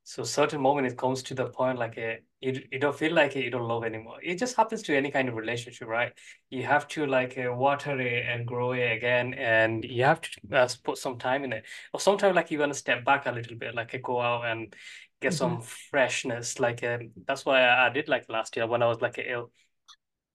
So 0.07 0.23
certain 0.23 0.61
moment 0.61 0.85
it 0.85 0.99
comes 0.99 1.23
to 1.23 1.33
the 1.33 1.47
point 1.47 1.79
like 1.79 1.97
a, 1.97 2.19
you, 2.39 2.61
you 2.71 2.79
don't 2.79 2.95
feel 2.95 3.11
like 3.11 3.35
you 3.35 3.49
don't 3.49 3.67
love 3.67 3.83
anymore. 3.83 4.17
It 4.21 4.37
just 4.37 4.55
happens 4.55 4.83
to 4.83 4.95
any 4.95 5.09
kind 5.09 5.27
of 5.27 5.33
relationship, 5.33 5.87
right? 5.87 6.13
You 6.51 6.61
have 6.61 6.87
to 6.89 7.07
like 7.07 7.35
uh, 7.39 7.51
water 7.51 7.99
it 7.99 8.23
and 8.27 8.45
grow 8.45 8.73
it 8.73 8.91
again, 8.91 9.33
and 9.33 9.83
you 9.83 10.03
have 10.03 10.21
to 10.21 10.29
uh, 10.53 10.69
put 10.83 10.99
some 10.99 11.17
time 11.17 11.43
in 11.43 11.53
it. 11.53 11.65
Or 11.91 11.99
sometimes 11.99 12.35
like 12.35 12.51
you 12.51 12.59
want 12.59 12.71
to 12.71 12.77
step 12.77 13.03
back 13.03 13.25
a 13.25 13.31
little 13.31 13.57
bit, 13.57 13.73
like 13.73 13.95
uh, 13.95 13.97
go 14.03 14.21
out 14.21 14.45
and 14.45 14.75
get 15.21 15.29
mm-hmm. 15.29 15.37
some 15.37 15.61
freshness. 15.61 16.59
Like 16.59 16.83
um, 16.83 17.09
that's 17.25 17.43
why 17.43 17.63
I, 17.63 17.87
I 17.87 17.89
did 17.89 18.07
like 18.07 18.29
last 18.29 18.55
year 18.55 18.67
when 18.67 18.83
I 18.83 18.87
was 18.87 19.01
like 19.01 19.17
ill. 19.17 19.51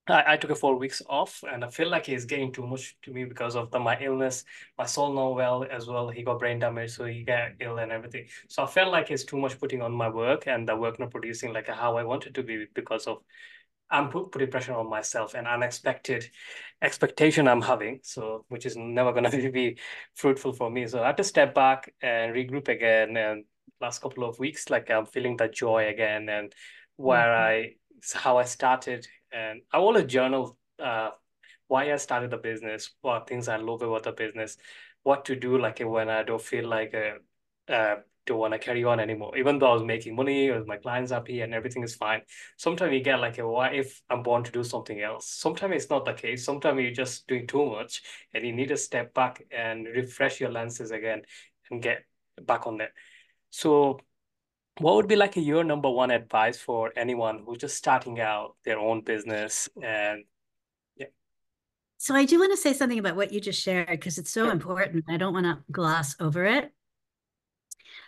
I, 0.08 0.34
I 0.34 0.36
took 0.36 0.50
a 0.50 0.54
four 0.54 0.76
weeks 0.76 1.02
off 1.08 1.42
and 1.50 1.64
I 1.64 1.68
feel 1.70 1.88
like 1.88 2.06
he's 2.06 2.24
getting 2.24 2.52
too 2.52 2.66
much 2.66 2.96
to 3.02 3.12
me 3.12 3.24
because 3.24 3.56
of 3.56 3.70
the, 3.70 3.78
my 3.78 3.98
illness. 4.00 4.44
My 4.78 4.86
soul 4.86 5.12
not 5.12 5.34
well 5.34 5.64
as 5.70 5.86
well. 5.86 6.08
He 6.08 6.22
got 6.22 6.38
brain 6.38 6.58
damage, 6.58 6.92
so 6.92 7.04
he 7.04 7.22
got 7.22 7.52
ill 7.60 7.78
and 7.78 7.92
everything. 7.92 8.26
So 8.48 8.62
I 8.64 8.66
felt 8.66 8.92
like 8.92 9.10
it's 9.10 9.24
too 9.24 9.38
much 9.38 9.58
putting 9.58 9.82
on 9.82 9.92
my 9.92 10.08
work 10.08 10.46
and 10.46 10.68
the 10.68 10.76
work 10.76 10.98
not 10.98 11.10
producing 11.10 11.52
like 11.52 11.68
how 11.68 11.96
I 11.96 12.04
wanted 12.04 12.34
to 12.34 12.42
be 12.42 12.66
because 12.74 13.06
of 13.06 13.18
I'm 13.92 14.08
put, 14.08 14.30
putting 14.30 14.50
pressure 14.50 14.74
on 14.74 14.88
myself 14.88 15.34
and 15.34 15.48
unexpected 15.48 16.30
expectation 16.80 17.48
I'm 17.48 17.62
having, 17.62 18.00
so 18.02 18.44
which 18.48 18.64
is 18.66 18.76
never 18.76 19.12
gonna 19.12 19.30
be 19.50 19.78
fruitful 20.14 20.52
for 20.52 20.70
me. 20.70 20.86
So 20.86 21.02
I 21.02 21.08
had 21.08 21.16
to 21.18 21.24
step 21.24 21.54
back 21.54 21.92
and 22.00 22.34
regroup 22.34 22.68
again. 22.68 23.16
And 23.16 23.44
last 23.80 24.00
couple 24.00 24.24
of 24.24 24.38
weeks, 24.38 24.70
like 24.70 24.90
I'm 24.90 25.06
feeling 25.06 25.36
that 25.38 25.54
joy 25.54 25.88
again 25.88 26.28
and 26.28 26.54
where 27.00 27.28
mm-hmm. 27.28 28.16
I 28.16 28.18
how 28.18 28.38
I 28.38 28.44
started 28.44 29.06
and 29.32 29.62
I 29.72 29.78
always 29.78 30.04
journal 30.04 30.56
uh, 30.78 31.10
why 31.68 31.92
I 31.92 31.96
started 31.96 32.30
the 32.30 32.36
business, 32.36 32.90
what 33.00 33.26
things 33.26 33.48
I 33.48 33.56
love 33.56 33.82
about 33.82 34.02
the 34.02 34.12
business, 34.12 34.56
what 35.02 35.24
to 35.26 35.36
do 35.36 35.58
like 35.58 35.78
when 35.78 36.08
I 36.08 36.22
don't 36.24 36.42
feel 36.42 36.68
like 36.68 36.94
uh, 36.94 37.72
uh, 37.72 37.96
don't 38.26 38.38
want 38.38 38.52
to 38.52 38.58
carry 38.58 38.84
on 38.84 39.00
anymore. 39.00 39.36
Even 39.38 39.58
though 39.58 39.70
I 39.70 39.74
was 39.74 39.82
making 39.82 40.14
money, 40.14 40.48
or 40.48 40.64
my 40.64 40.76
clients 40.76 41.10
happy, 41.10 41.40
and 41.40 41.54
everything 41.54 41.82
is 41.82 41.94
fine. 41.94 42.20
Sometimes 42.56 42.92
you 42.92 43.00
get 43.00 43.20
like, 43.20 43.38
a, 43.38 43.48
what 43.48 43.74
if 43.74 44.02
I'm 44.10 44.22
born 44.22 44.44
to 44.44 44.52
do 44.52 44.62
something 44.62 45.00
else? 45.00 45.26
Sometimes 45.26 45.74
it's 45.76 45.90
not 45.90 46.04
the 46.04 46.12
case. 46.12 46.44
Sometimes 46.44 46.80
you're 46.80 46.92
just 46.92 47.26
doing 47.28 47.46
too 47.46 47.64
much, 47.64 48.02
and 48.34 48.44
you 48.44 48.52
need 48.52 48.68
to 48.68 48.76
step 48.76 49.14
back 49.14 49.42
and 49.50 49.86
refresh 49.86 50.40
your 50.40 50.50
lenses 50.50 50.90
again 50.90 51.22
and 51.70 51.82
get 51.82 52.04
back 52.42 52.66
on 52.66 52.80
it. 52.80 52.92
So 53.50 54.00
what 54.81 54.97
would 54.97 55.09
be 55.09 55.16
like 55.16 55.37
a 55.37 55.40
your 55.40 55.62
number 55.62 55.90
one 55.90 56.11
advice 56.11 56.59
for 56.59 56.93
anyone 56.97 57.43
who's 57.45 57.59
just 57.59 57.77
starting 57.77 58.19
out 58.21 58.57
their 58.64 58.79
own 58.79 59.03
business 59.03 59.69
and 59.83 60.25
yeah. 60.97 61.07
So 61.99 62.14
i 62.14 62.25
do 62.25 62.38
want 62.38 62.53
to 62.53 62.57
say 62.57 62.73
something 62.73 62.99
about 62.99 63.16
what 63.16 63.33
you 63.33 63.40
just 63.40 63.62
shared 63.62 63.88
because 63.88 64.19
it's 64.19 64.31
so 64.31 64.51
important. 64.51 65.05
I 65.09 65.16
don't 65.16 65.35
want 65.35 65.47
to 65.47 65.59
gloss 65.71 66.16
over 66.21 66.45
it. 66.45 66.73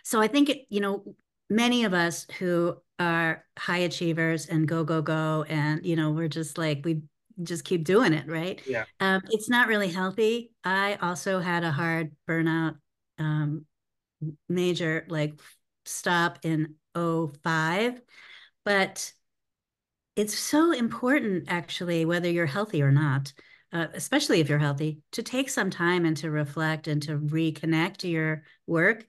So 0.03 0.19
i 0.19 0.27
think 0.27 0.51
you 0.69 0.81
know 0.81 1.15
many 1.49 1.83
of 1.83 1.93
us 1.93 2.25
who 2.39 2.75
are 2.99 3.45
high 3.57 3.79
achievers 3.79 4.47
and 4.47 4.67
go 4.67 4.83
go 4.83 5.01
go 5.01 5.45
and 5.49 5.85
you 5.85 5.95
know 5.95 6.11
we're 6.11 6.27
just 6.27 6.57
like 6.57 6.81
we 6.83 7.01
just 7.41 7.65
keep 7.65 7.83
doing 7.83 8.13
it 8.13 8.27
right? 8.27 8.61
Yeah. 8.67 8.85
Um, 8.99 9.21
it's 9.29 9.49
not 9.49 9.67
really 9.67 9.87
healthy. 9.89 10.51
I 10.63 10.97
also 11.01 11.39
had 11.39 11.63
a 11.63 11.71
hard 11.71 12.11
burnout 12.29 12.75
um, 13.19 13.65
major 14.47 15.05
like 15.09 15.33
stop 15.85 16.39
in 16.43 16.75
05 16.95 18.01
but 18.65 19.11
it's 20.15 20.37
so 20.37 20.71
important 20.71 21.45
actually 21.47 22.05
whether 22.05 22.29
you're 22.29 22.45
healthy 22.45 22.81
or 22.81 22.91
not 22.91 23.33
uh, 23.73 23.87
especially 23.95 24.39
if 24.39 24.47
you're 24.47 24.59
healthy 24.59 24.99
to 25.11 25.23
take 25.23 25.49
some 25.49 25.71
time 25.71 26.05
and 26.05 26.15
to 26.15 26.29
reflect 26.29 26.87
and 26.87 27.01
to 27.01 27.17
reconnect 27.17 27.97
to 27.97 28.07
your 28.07 28.43
work. 28.67 29.05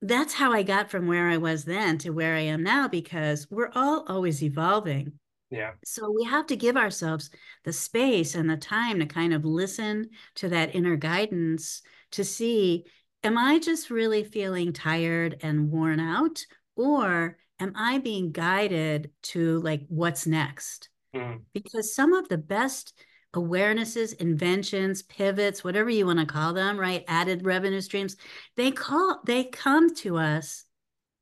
That's 0.00 0.34
how 0.34 0.52
i 0.52 0.62
got 0.62 0.90
from 0.90 1.06
where 1.06 1.28
i 1.28 1.36
was 1.36 1.64
then 1.64 1.98
to 1.98 2.10
where 2.10 2.34
i 2.34 2.40
am 2.40 2.62
now 2.62 2.88
because 2.88 3.46
we're 3.50 3.70
all 3.74 4.04
always 4.08 4.42
evolving. 4.42 5.12
Yeah. 5.50 5.72
So 5.84 6.10
we 6.10 6.24
have 6.24 6.46
to 6.48 6.56
give 6.56 6.76
ourselves 6.76 7.30
the 7.64 7.72
space 7.72 8.34
and 8.34 8.48
the 8.48 8.56
time 8.56 8.98
to 9.00 9.06
kind 9.06 9.32
of 9.32 9.44
listen 9.44 10.10
to 10.36 10.48
that 10.48 10.74
inner 10.74 10.96
guidance 10.96 11.82
to 12.12 12.24
see 12.24 12.84
am 13.24 13.38
I 13.38 13.58
just 13.58 13.90
really 13.90 14.22
feeling 14.22 14.72
tired 14.72 15.38
and 15.42 15.70
worn 15.70 15.98
out? 15.98 16.44
Or 16.76 17.36
am 17.58 17.72
I 17.74 17.98
being 17.98 18.32
guided 18.32 19.10
to 19.22 19.60
like 19.60 19.82
what's 19.88 20.26
next? 20.26 20.90
Mm. 21.14 21.40
Because 21.52 21.94
some 21.94 22.12
of 22.12 22.28
the 22.28 22.38
best 22.38 22.92
awarenesses, 23.34 24.14
inventions, 24.14 25.02
pivots, 25.02 25.64
whatever 25.64 25.90
you 25.90 26.06
want 26.06 26.20
to 26.20 26.26
call 26.26 26.52
them, 26.52 26.78
right? 26.78 27.04
Added 27.08 27.44
revenue 27.44 27.80
streams, 27.80 28.16
they 28.56 28.70
call 28.70 29.20
they 29.26 29.44
come 29.44 29.94
to 29.96 30.18
us 30.18 30.64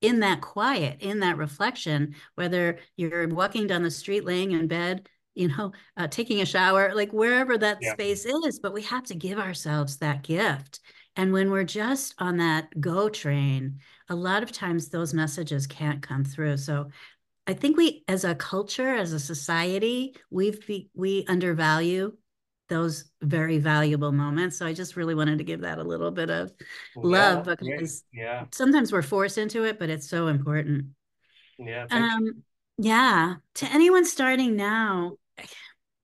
in 0.00 0.20
that 0.20 0.40
quiet, 0.40 1.00
in 1.00 1.20
that 1.20 1.38
reflection, 1.38 2.14
whether 2.34 2.78
you're 2.96 3.28
walking 3.28 3.66
down 3.66 3.84
the 3.84 3.90
street, 3.90 4.24
laying 4.24 4.50
in 4.50 4.66
bed, 4.66 5.08
you 5.34 5.48
know, 5.48 5.72
uh, 5.96 6.08
taking 6.08 6.40
a 6.40 6.46
shower, 6.46 6.92
like 6.94 7.12
wherever 7.12 7.56
that 7.56 7.78
yeah. 7.80 7.92
space 7.92 8.26
is, 8.26 8.58
but 8.60 8.72
we 8.72 8.82
have 8.82 9.04
to 9.04 9.14
give 9.14 9.38
ourselves 9.38 9.98
that 9.98 10.22
gift. 10.22 10.80
And 11.16 11.32
when 11.32 11.50
we're 11.50 11.64
just 11.64 12.14
on 12.18 12.38
that 12.38 12.80
go 12.80 13.08
train, 13.08 13.80
a 14.08 14.14
lot 14.14 14.42
of 14.42 14.52
times 14.52 14.88
those 14.88 15.12
messages 15.12 15.66
can't 15.66 16.02
come 16.02 16.24
through. 16.24 16.56
So 16.56 16.88
I 17.46 17.54
think 17.54 17.76
we, 17.76 18.04
as 18.08 18.24
a 18.24 18.34
culture, 18.34 18.94
as 18.94 19.12
a 19.12 19.20
society, 19.20 20.16
we've 20.30 20.64
be, 20.66 20.90
we 20.94 21.24
undervalue 21.28 22.16
those 22.68 23.10
very 23.20 23.58
valuable 23.58 24.12
moments. 24.12 24.56
So 24.56 24.66
I 24.66 24.72
just 24.72 24.96
really 24.96 25.14
wanted 25.14 25.38
to 25.38 25.44
give 25.44 25.60
that 25.60 25.78
a 25.78 25.84
little 25.84 26.10
bit 26.10 26.30
of 26.30 26.52
love 26.96 27.46
yeah, 27.46 27.54
because 27.58 28.04
yeah. 28.12 28.44
sometimes 28.52 28.92
we're 28.92 29.02
forced 29.02 29.36
into 29.36 29.64
it, 29.64 29.78
but 29.78 29.90
it's 29.90 30.08
so 30.08 30.28
important. 30.28 30.86
Yeah. 31.58 31.86
Um, 31.90 32.44
yeah. 32.78 33.34
To 33.56 33.66
anyone 33.66 34.06
starting 34.06 34.56
now, 34.56 35.16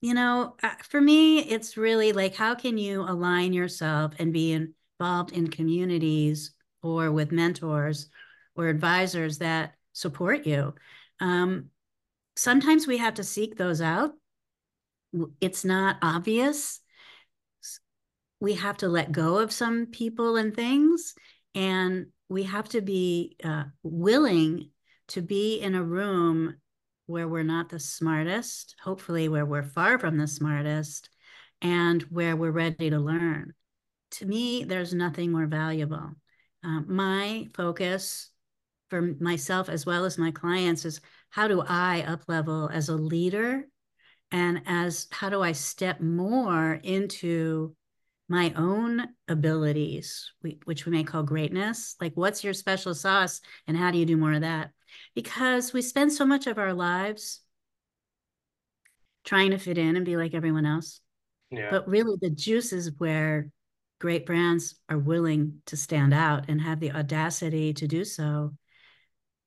you 0.01 0.13
know, 0.13 0.57
uh, 0.63 0.75
for 0.89 1.01
me, 1.01 1.39
it's 1.39 1.77
really 1.77 2.13
like 2.13 2.35
how 2.35 2.55
can 2.55 2.77
you 2.77 3.03
align 3.03 3.53
yourself 3.53 4.13
and 4.19 4.33
be 4.33 4.53
in 4.53 4.75
involved 4.99 5.33
in 5.33 5.49
communities 5.49 6.53
or 6.83 7.11
with 7.13 7.33
mentors 7.33 8.09
or 8.57 8.69
advisors 8.69 9.39
that 9.39 9.75
support 9.93 10.47
you. 10.47 10.75
Um, 11.21 11.67
sometimes 12.37 12.87
we 12.87 12.99
have 12.99 13.15
to 13.15 13.25
seek 13.25 13.57
those 13.57 13.81
out. 13.81 14.13
It's 15.41 15.65
not 15.65 15.97
obvious. 16.03 16.81
We 18.41 18.55
have 18.55 18.79
to 18.79 18.89
let 18.89 19.11
go 19.11 19.39
of 19.39 19.53
some 19.53 19.87
people 19.87 20.37
and 20.37 20.55
things, 20.55 21.15
and 21.55 22.07
we 22.29 22.45
have 22.45 22.69
to 22.71 22.81
be 22.81 23.37
uh, 23.43 23.65
willing 23.83 24.71
to 25.09 25.23
be 25.23 25.59
in 25.59 25.75
a 25.75 25.83
room 25.83 26.57
where 27.07 27.27
we're 27.27 27.43
not 27.43 27.71
the 27.71 27.81
smartest, 27.81 28.77
hopefully, 28.83 29.29
where 29.29 29.47
we're 29.47 29.63
far 29.63 29.99
from 29.99 30.19
the 30.19 30.29
smartest, 30.29 31.09
and 31.63 32.03
where 32.03 32.37
we're 32.37 32.51
ready 32.51 32.91
to 32.91 33.01
learn 33.01 33.55
to 34.13 34.27
me, 34.27 34.65
there's 34.65 34.95
nothing 34.95 35.33
more 35.33 35.47
valuable. 35.47 36.11
Um, 36.65 36.87
my 36.89 37.49
focus 37.55 38.31
for 38.91 39.03
myself 39.21 39.69
as 39.69 39.85
well 39.85 40.05
as 40.05 40.19
my 40.19 40.31
clients 40.31 40.85
is 40.85 41.01
how 41.31 41.47
do 41.47 41.63
I 41.67 42.03
up 42.03 42.23
level 42.27 42.71
as 42.73 42.89
a 42.89 42.95
leader 42.95 43.69
and 44.31 44.63
as 44.67 45.07
how 45.11 45.29
do 45.29 45.43
I 45.43 45.53
step 45.53 46.01
more 46.01 46.81
into 46.83 47.75
my 48.29 48.53
own 48.57 49.09
abilities, 49.27 50.33
which 50.65 50.85
we 50.85 50.93
may 50.93 51.03
call 51.03 51.23
greatness. 51.23 51.97
Like, 52.01 52.13
what's 52.15 52.45
your 52.45 52.53
special 52.53 52.95
sauce, 52.95 53.41
and 53.67 53.77
how 53.77 53.91
do 53.91 53.97
you 53.99 54.05
do 54.05 54.19
more 54.19 54.35
of 54.35 54.43
that? 54.43 54.71
Because 55.15 55.73
we 55.73 55.81
spend 55.81 56.13
so 56.13 56.27
much 56.27 56.47
of 56.47 56.59
our 56.59 56.75
lives 56.75 57.41
trying 59.25 59.53
to 59.53 59.59
fit 59.59 59.79
in 59.79 59.97
and 59.97 60.05
be 60.05 60.17
like 60.17 60.35
everyone 60.35 60.67
else. 60.67 61.01
Yeah. 61.51 61.71
But 61.71 61.89
really, 61.89 62.17
the 62.21 62.31
juice 62.31 62.73
is 62.75 62.93
where 62.99 63.51
great 63.99 64.27
brands 64.27 64.77
are 64.89 64.99
willing 64.99 65.61
to 65.67 65.77
stand 65.77 66.15
out 66.15 66.49
and 66.49 66.61
have 66.61 66.81
the 66.81 66.93
audacity 66.93 67.73
to 67.75 67.87
do 67.87 68.05
so. 68.05 68.55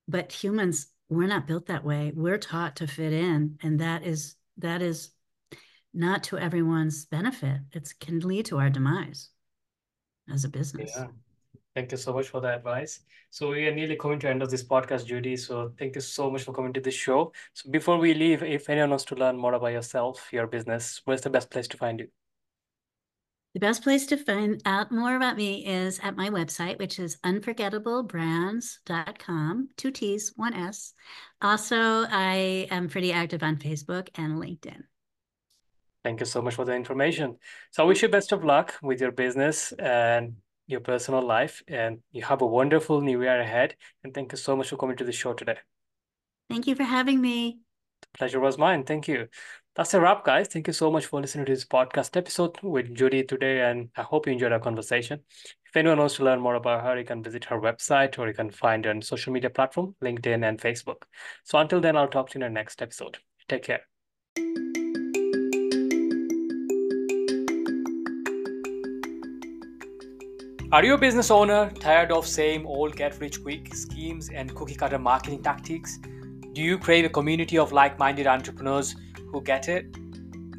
But 0.08 0.32
humans, 0.32 0.88
we're 1.10 1.28
not 1.28 1.48
built 1.48 1.68
that 1.68 1.86
way. 1.86 2.12
We're 2.16 2.38
taught 2.38 2.78
to 2.78 2.88
fit 2.88 3.14
in, 3.14 3.58
and 3.62 3.80
that 3.80 4.06
is 4.06 4.36
that 4.58 4.82
is 4.82 5.12
not 5.94 6.24
to 6.24 6.38
everyone's 6.38 7.06
benefit. 7.06 7.60
It 7.72 7.94
can 8.00 8.20
lead 8.20 8.46
to 8.48 8.58
our 8.60 8.70
demise 8.70 9.30
as 10.32 10.46
a 10.46 10.50
business. 10.50 10.92
Yeah. 10.96 11.08
Thank 11.76 11.92
you 11.92 11.98
so 11.98 12.14
much 12.14 12.28
for 12.28 12.42
that 12.42 12.58
advice. 12.58 13.00
So 13.30 13.52
we 13.52 13.66
are 13.66 13.74
nearly 13.74 13.96
coming 13.96 14.20
to 14.20 14.30
end 14.30 14.44
of 14.44 14.52
this 14.52 14.64
podcast, 14.64 15.06
Judy. 15.06 15.38
So 15.38 15.72
thank 15.80 15.96
you 15.96 16.02
so 16.02 16.30
much 16.30 16.44
for 16.44 16.54
coming 16.54 16.74
to 16.74 16.82
this 16.82 16.94
show. 16.94 17.32
So 17.54 17.70
before 17.70 17.98
we 17.98 18.14
leave, 18.14 18.44
if 18.44 18.70
anyone 18.70 18.90
wants 18.90 19.06
to 19.06 19.16
learn 19.16 19.38
more 19.38 19.54
about 19.54 19.72
yourself, 19.72 20.28
your 20.34 20.48
business, 20.48 21.02
where's 21.06 21.22
the 21.22 21.30
best 21.30 21.50
place 21.50 21.70
to 21.70 21.78
find 21.78 22.02
you? 22.02 22.08
The 23.54 23.60
best 23.60 23.84
place 23.84 24.06
to 24.08 24.16
find 24.16 24.62
out 24.66 24.94
more 24.94 25.18
about 25.18 25.36
me 25.36 25.66
is 25.66 26.00
at 26.02 26.16
my 26.16 26.30
website, 26.30 26.80
which 26.80 27.00
is 27.00 27.18
unforgettableBrands.com, 27.18 29.70
two 29.76 29.92
T's, 29.92 30.32
one 30.38 30.54
S. 30.54 30.94
Also, 31.42 32.06
I 32.10 32.70
am 32.72 32.88
pretty 32.88 33.12
active 33.12 33.44
on 33.44 33.58
Facebook 33.58 34.08
and 34.16 34.38
LinkedIn. 34.38 34.84
Thank 36.02 36.22
you 36.22 36.26
so 36.26 36.42
much 36.42 36.56
for 36.56 36.64
the 36.64 36.74
information. 36.74 37.40
So 37.72 37.84
I 37.84 37.86
wish 37.86 38.02
you 38.02 38.08
best 38.08 38.32
of 38.32 38.46
luck 38.46 38.76
with 38.82 39.02
your 39.02 39.12
business 39.12 39.74
and 39.74 40.38
your 40.68 40.80
personal 40.80 41.22
life. 41.22 41.62
And 41.68 42.00
you 42.12 42.24
have 42.24 42.42
a 42.42 42.48
wonderful 42.48 43.02
new 43.02 43.22
year 43.22 43.42
ahead. 43.42 43.76
And 44.04 44.14
thank 44.14 44.32
you 44.32 44.38
so 44.38 44.56
much 44.56 44.70
for 44.70 44.78
coming 44.78 44.96
to 44.96 45.04
the 45.04 45.12
show 45.12 45.34
today. 45.34 45.58
Thank 46.50 46.68
you 46.68 46.76
for 46.76 46.84
having 46.84 47.20
me. 47.20 47.60
The 48.02 48.08
pleasure 48.18 48.40
was 48.40 48.58
mine. 48.58 48.86
Thank 48.86 49.10
you. 49.10 49.28
That's 49.74 49.94
a 49.94 50.02
wrap, 50.02 50.26
guys. 50.26 50.50
Thank 50.50 50.68
you 50.68 50.74
so 50.74 50.92
much 50.92 51.06
for 51.06 51.22
listening 51.22 51.46
to 51.46 51.54
this 51.54 51.64
podcast 51.64 52.18
episode 52.18 52.58
with 52.62 52.94
Judy 52.94 53.24
today. 53.24 53.62
And 53.62 53.88
I 53.96 54.02
hope 54.02 54.28
you 54.28 54.34
enjoyed 54.34 54.52
our 54.52 54.60
conversation. 54.60 55.22
If 55.66 55.78
anyone 55.78 56.00
wants 56.00 56.18
to 56.18 56.26
learn 56.26 56.42
more 56.42 56.56
about 56.56 56.84
her, 56.84 57.00
you 57.00 57.06
can 57.06 57.24
visit 57.24 57.46
her 57.46 57.58
website 57.58 58.20
or 58.20 58.28
you 58.28 58.34
can 58.34 58.50
find 58.50 58.84
her 58.84 58.92
on 58.92 59.02
social 59.02 59.32
media 59.32 59.50
platform, 59.50 59.96
LinkedIn 60.04 60.46
and 60.46 60.60
Facebook. 60.60 61.04
So 61.46 61.58
until 61.58 61.80
then, 61.80 61.96
I'll 61.96 62.10
talk 62.10 62.32
to 62.32 62.40
you 62.40 62.44
in 62.44 62.52
the 62.52 62.54
next 62.54 62.82
episode. 62.82 63.20
Take 63.48 63.64
care. 63.64 63.84
Are 70.74 70.84
you 70.84 70.96
a 70.96 70.98
business 70.98 71.32
owner 71.32 71.70
tired 71.80 72.12
of 72.12 72.28
same 72.28 72.68
old 72.68 72.98
get 72.98 73.18
rich 73.22 73.42
quick 73.42 73.74
schemes 73.74 74.30
and 74.32 74.54
cookie 74.54 74.76
cutter 74.76 75.00
marketing 75.00 75.42
tactics? 75.44 75.98
Do 76.52 76.62
you 76.62 76.78
crave 76.78 77.06
a 77.06 77.10
community 77.10 77.58
of 77.58 77.72
like 77.72 77.98
minded 77.98 78.28
entrepreneurs 78.28 78.98
who 79.32 79.42
get 79.42 79.70
it? 79.70 79.86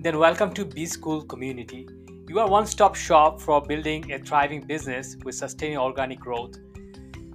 Then 0.03 0.19
welcome 0.19 0.53
to 0.55 0.65
Biz 0.65 0.93
School 0.93 1.23
Community. 1.23 1.87
You 2.29 2.41
are 2.41 2.49
one 2.49 2.67
stop 2.67 2.95
shop 2.95 3.41
for 3.41 3.61
building 3.61 4.11
a 4.11 4.19
thriving 4.19 4.63
business 4.63 5.17
with 5.25 5.35
sustaining 5.35 5.77
organic 5.77 6.19
growth. 6.19 6.57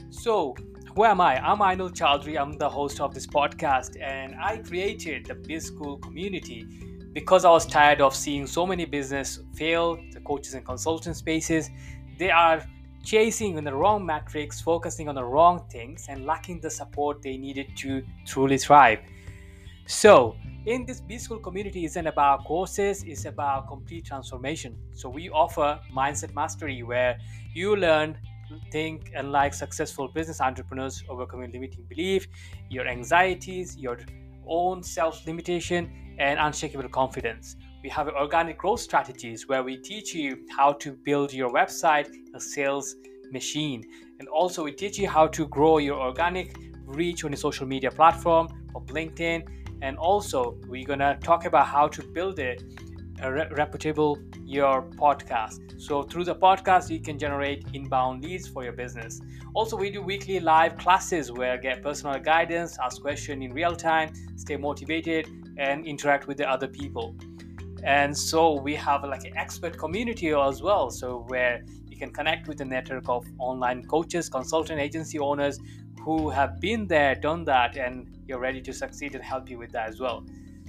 So, 0.09 0.55
who 0.95 1.05
am 1.05 1.21
I? 1.21 1.37
I'm 1.37 1.59
Inul 1.59 1.91
Chowdhury. 1.91 2.41
I'm 2.41 2.53
the 2.57 2.67
host 2.67 2.99
of 2.99 3.13
this 3.13 3.27
podcast, 3.27 4.01
and 4.01 4.35
I 4.41 4.57
created 4.57 5.27
the 5.27 5.35
Biz 5.35 5.65
School 5.65 5.97
community 5.97 6.65
because 7.13 7.45
I 7.45 7.51
was 7.51 7.67
tired 7.67 8.01
of 8.01 8.15
seeing 8.15 8.47
so 8.47 8.65
many 8.65 8.85
business 8.85 9.39
fail, 9.55 9.99
the 10.13 10.21
coaches 10.21 10.55
and 10.55 10.65
consultant 10.65 11.15
spaces, 11.15 11.69
they 12.17 12.31
are 12.31 12.65
chasing 13.03 13.57
in 13.57 13.63
the 13.63 13.73
wrong 13.73 14.03
metrics, 14.03 14.59
focusing 14.59 15.07
on 15.07 15.13
the 15.13 15.23
wrong 15.23 15.63
things, 15.69 16.07
and 16.09 16.25
lacking 16.25 16.61
the 16.61 16.69
support 16.69 17.21
they 17.21 17.37
needed 17.37 17.67
to 17.77 18.03
truly 18.25 18.57
thrive. 18.57 18.99
So, 19.85 20.35
in 20.67 20.85
this 20.85 21.01
Biz 21.01 21.23
School 21.23 21.39
community 21.39 21.85
isn't 21.85 22.05
about 22.05 22.45
courses, 22.45 23.03
it's 23.03 23.25
about 23.25 23.67
complete 23.67 24.05
transformation. 24.05 24.77
So, 24.93 25.09
we 25.09 25.29
offer 25.29 25.79
Mindset 25.95 26.35
Mastery 26.35 26.83
where 26.83 27.17
you 27.53 27.75
learn, 27.75 28.17
think, 28.71 29.11
and 29.15 29.31
like 29.31 29.53
successful 29.53 30.07
business 30.09 30.41
entrepreneurs 30.41 31.03
overcoming 31.09 31.51
limiting 31.51 31.85
belief, 31.89 32.27
your 32.69 32.85
anxieties, 32.87 33.77
your 33.77 33.97
own 34.45 34.83
self 34.83 35.25
limitation, 35.25 36.15
and 36.19 36.39
unshakable 36.39 36.89
confidence 36.89 37.55
we 37.87 37.91
have 37.91 38.09
organic 38.09 38.57
growth 38.57 38.81
strategies 38.81 39.47
where 39.47 39.63
we 39.63 39.77
teach 39.77 40.13
you 40.13 40.45
how 40.57 40.73
to 40.73 40.91
build 40.91 41.31
your 41.31 41.49
website, 41.49 42.09
a 42.33 42.39
sales 42.39 42.95
machine. 43.31 43.81
And 44.19 44.27
also, 44.27 44.63
we 44.63 44.73
teach 44.73 44.97
you 44.99 45.07
how 45.07 45.27
to 45.27 45.47
grow 45.47 45.77
your 45.77 45.97
organic 45.97 46.57
reach 46.85 47.23
on 47.23 47.33
a 47.33 47.37
social 47.37 47.65
media 47.65 47.91
platform 47.91 48.47
of 48.75 48.85
LinkedIn. 48.87 49.47
And 49.81 49.97
also, 49.97 50.57
we're 50.67 50.85
gonna 50.85 51.17
talk 51.21 51.45
about 51.45 51.67
how 51.67 51.87
to 51.87 52.03
build 52.03 52.39
a, 52.39 52.57
a 53.21 53.31
re- 53.31 53.47
reputable 53.51 54.19
your 54.43 54.83
podcast. 54.83 55.81
So 55.81 56.03
through 56.03 56.25
the 56.25 56.35
podcast, 56.35 56.89
you 56.89 56.99
can 56.99 57.19
generate 57.19 57.65
inbound 57.73 58.23
leads 58.23 58.47
for 58.47 58.63
your 58.63 58.73
business. 58.73 59.21
Also, 59.53 59.75
we 59.75 59.89
do 59.89 60.01
weekly 60.01 60.39
live 60.39 60.77
classes 60.77 61.31
where 61.31 61.57
get 61.57 61.83
personal 61.83 62.19
guidance, 62.19 62.77
ask 62.83 63.01
questions 63.01 63.43
in 63.43 63.53
real 63.53 63.75
time, 63.75 64.11
stay 64.35 64.57
motivated, 64.57 65.29
and 65.57 65.85
interact 65.85 66.27
with 66.27 66.37
the 66.37 66.49
other 66.49 66.67
people 66.67 67.15
and 67.83 68.15
so 68.17 68.59
we 68.59 68.75
have 68.75 69.03
like 69.03 69.23
an 69.23 69.35
expert 69.37 69.77
community 69.77 70.31
as 70.31 70.61
well 70.61 70.89
so 70.89 71.23
where 71.27 71.63
you 71.89 71.97
can 71.97 72.11
connect 72.11 72.47
with 72.47 72.59
a 72.61 72.65
network 72.65 73.07
of 73.07 73.25
online 73.39 73.83
coaches 73.85 74.29
consultant 74.29 74.79
agency 74.79 75.19
owners 75.19 75.59
who 76.07 76.29
have 76.29 76.61
been 76.61 76.87
there 76.87 77.15
done 77.15 77.43
that 77.43 77.75
and 77.75 78.07
you're 78.27 78.39
ready 78.39 78.61
to 78.61 78.71
succeed 78.71 79.13
and 79.13 79.21
help 79.21 79.49
you 79.49 79.57
with 79.57 79.71
that 79.73 79.89
as 79.89 79.99
well. 79.99 80.25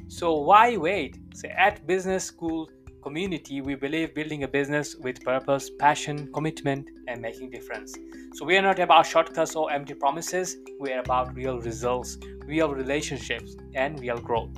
So 0.09 0.35
why 0.35 0.77
wait? 0.77 1.17
So 1.33 1.47
at 1.67 1.87
business 1.87 2.25
school 2.25 2.69
community 3.05 3.61
we 3.61 3.77
believe 3.77 4.17
building 4.17 4.43
a 4.43 4.49
business 4.49 4.97
with 4.97 5.23
purpose 5.23 5.71
passion 5.79 6.33
commitment 6.33 6.91
and 7.07 7.23
making 7.23 7.51
difference. 7.51 7.97
So 8.35 8.45
we 8.45 8.57
are 8.57 8.63
not 8.63 8.81
about 8.81 9.07
shortcuts 9.07 9.55
or 9.55 9.71
empty 9.71 9.95
promises. 9.95 10.57
We 10.81 10.93
are 10.93 10.99
about 10.99 11.37
real 11.37 11.61
results 11.61 12.19
real 12.49 12.75
relationships 12.75 13.55
and 13.75 14.01
real 14.01 14.19
growth. 14.19 14.51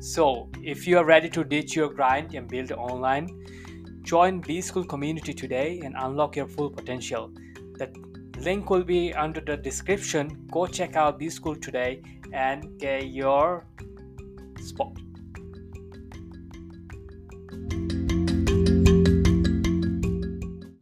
So, 0.00 0.48
if 0.62 0.86
you 0.86 0.98
are 0.98 1.04
ready 1.04 1.30
to 1.30 1.44
ditch 1.44 1.76
your 1.76 1.88
grind 1.88 2.34
and 2.34 2.48
build 2.48 2.72
online, 2.72 3.26
join 4.02 4.40
Biz 4.40 4.66
School 4.66 4.84
community 4.84 5.32
today 5.32 5.80
and 5.84 5.94
unlock 5.96 6.36
your 6.36 6.48
full 6.48 6.70
potential. 6.70 7.30
Link 8.40 8.70
will 8.70 8.84
be 8.84 9.12
under 9.12 9.40
the 9.42 9.56
description. 9.56 10.46
Go 10.50 10.66
check 10.66 10.96
out 10.96 11.18
Biz 11.18 11.34
School 11.34 11.56
today 11.56 12.02
and 12.32 12.78
get 12.78 13.08
your 13.08 13.66
spot. 14.58 14.96